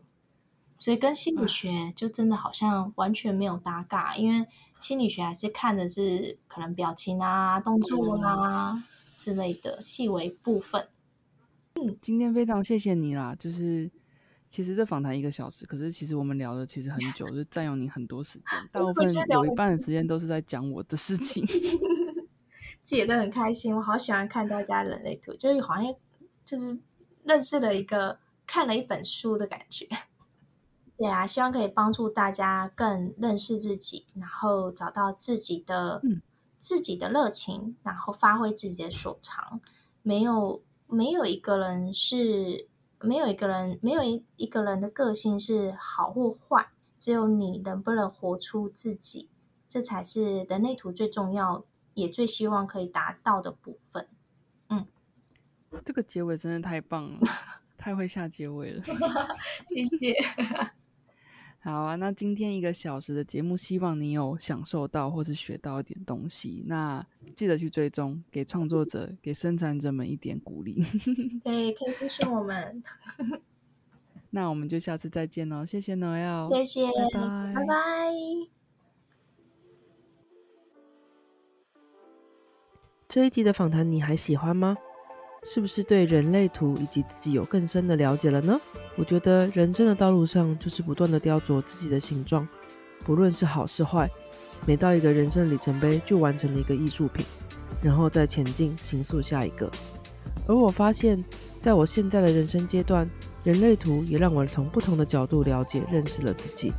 [0.78, 4.46] 所以跟心理学就真的好像完全没有搭嘎，因为
[4.78, 8.84] 心理学还是看的是可能表情啊、动作啊
[9.16, 10.86] 之类的细微部分。
[11.76, 13.90] 嗯今天非常谢谢你啦，就是
[14.48, 21.44] 其实这访谈一个小时，可是其实我们聊的其实很久，就是占用你很多时间， 大部分有一半的时间都是在讲我的事情。
[22.82, 25.84] 解得很开心，我好喜欢看大家人类图，就是好像
[26.44, 26.78] 就是
[27.24, 29.88] 认识了一个看了一本书的感觉。
[30.96, 36.22] 对啊，希望可以帮助大家更认识自己，然后找到自己的、嗯
[36.58, 39.60] 自己的热情，然后发挥自己的所长。
[40.02, 42.66] 没有没有一个人是
[43.00, 46.68] 没有一个人没有一一个人的个性是好或坏，
[46.98, 49.28] 只有你能不能活出自己，
[49.68, 54.08] 这才是人类图最重要也最希望可以达到的部分。
[54.68, 54.86] 嗯
[55.84, 57.20] 这个结尾真的太棒了，
[57.76, 58.82] 太会下结尾了。
[59.68, 60.14] 谢谢。
[61.66, 66.62] 好啊，那今天一个小时的节目，希望你有享受到或是学到一点东西。
[66.64, 67.04] 那
[67.34, 70.84] 记得去追踪，给创作者、给生产者们一点鼓励。
[71.42, 72.84] 对，可以支持我们，
[74.30, 78.12] 那我们就下次再见喽，谢谢 Noel，谢谢，拜拜拜拜。
[83.08, 84.76] 这一集的访谈你还喜欢吗？
[85.42, 88.60] 是不是对人类图以及自己有更深的了解了呢？
[88.96, 92.48] 我觉得人生的道路上就是不断的雕琢自己的形状，
[93.04, 94.10] 不论是好是坏，
[94.66, 97.24] 每到一个人生里程碑就完成了一个艺术品，
[97.82, 99.70] 然后再前进，行塑下一个。
[100.48, 101.22] 而我发现，
[101.60, 103.08] 在我现在的人生阶段，
[103.44, 106.72] 人类图也让我从不同的角度了解、认识了自己。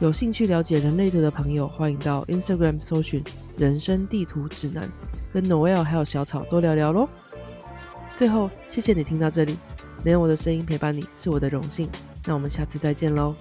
[0.00, 3.22] 有兴趣了解人类图的朋友，欢迎到 Instagram 搜寻
[3.56, 4.90] “人生地图指南”，
[5.32, 7.08] 跟 Noel 还有小草多聊聊喽。
[8.14, 9.56] 最后，谢谢你听到这里，
[10.04, 11.88] 能用我的声音陪伴你是我的荣幸。
[12.26, 13.34] 那我们下次再见喽，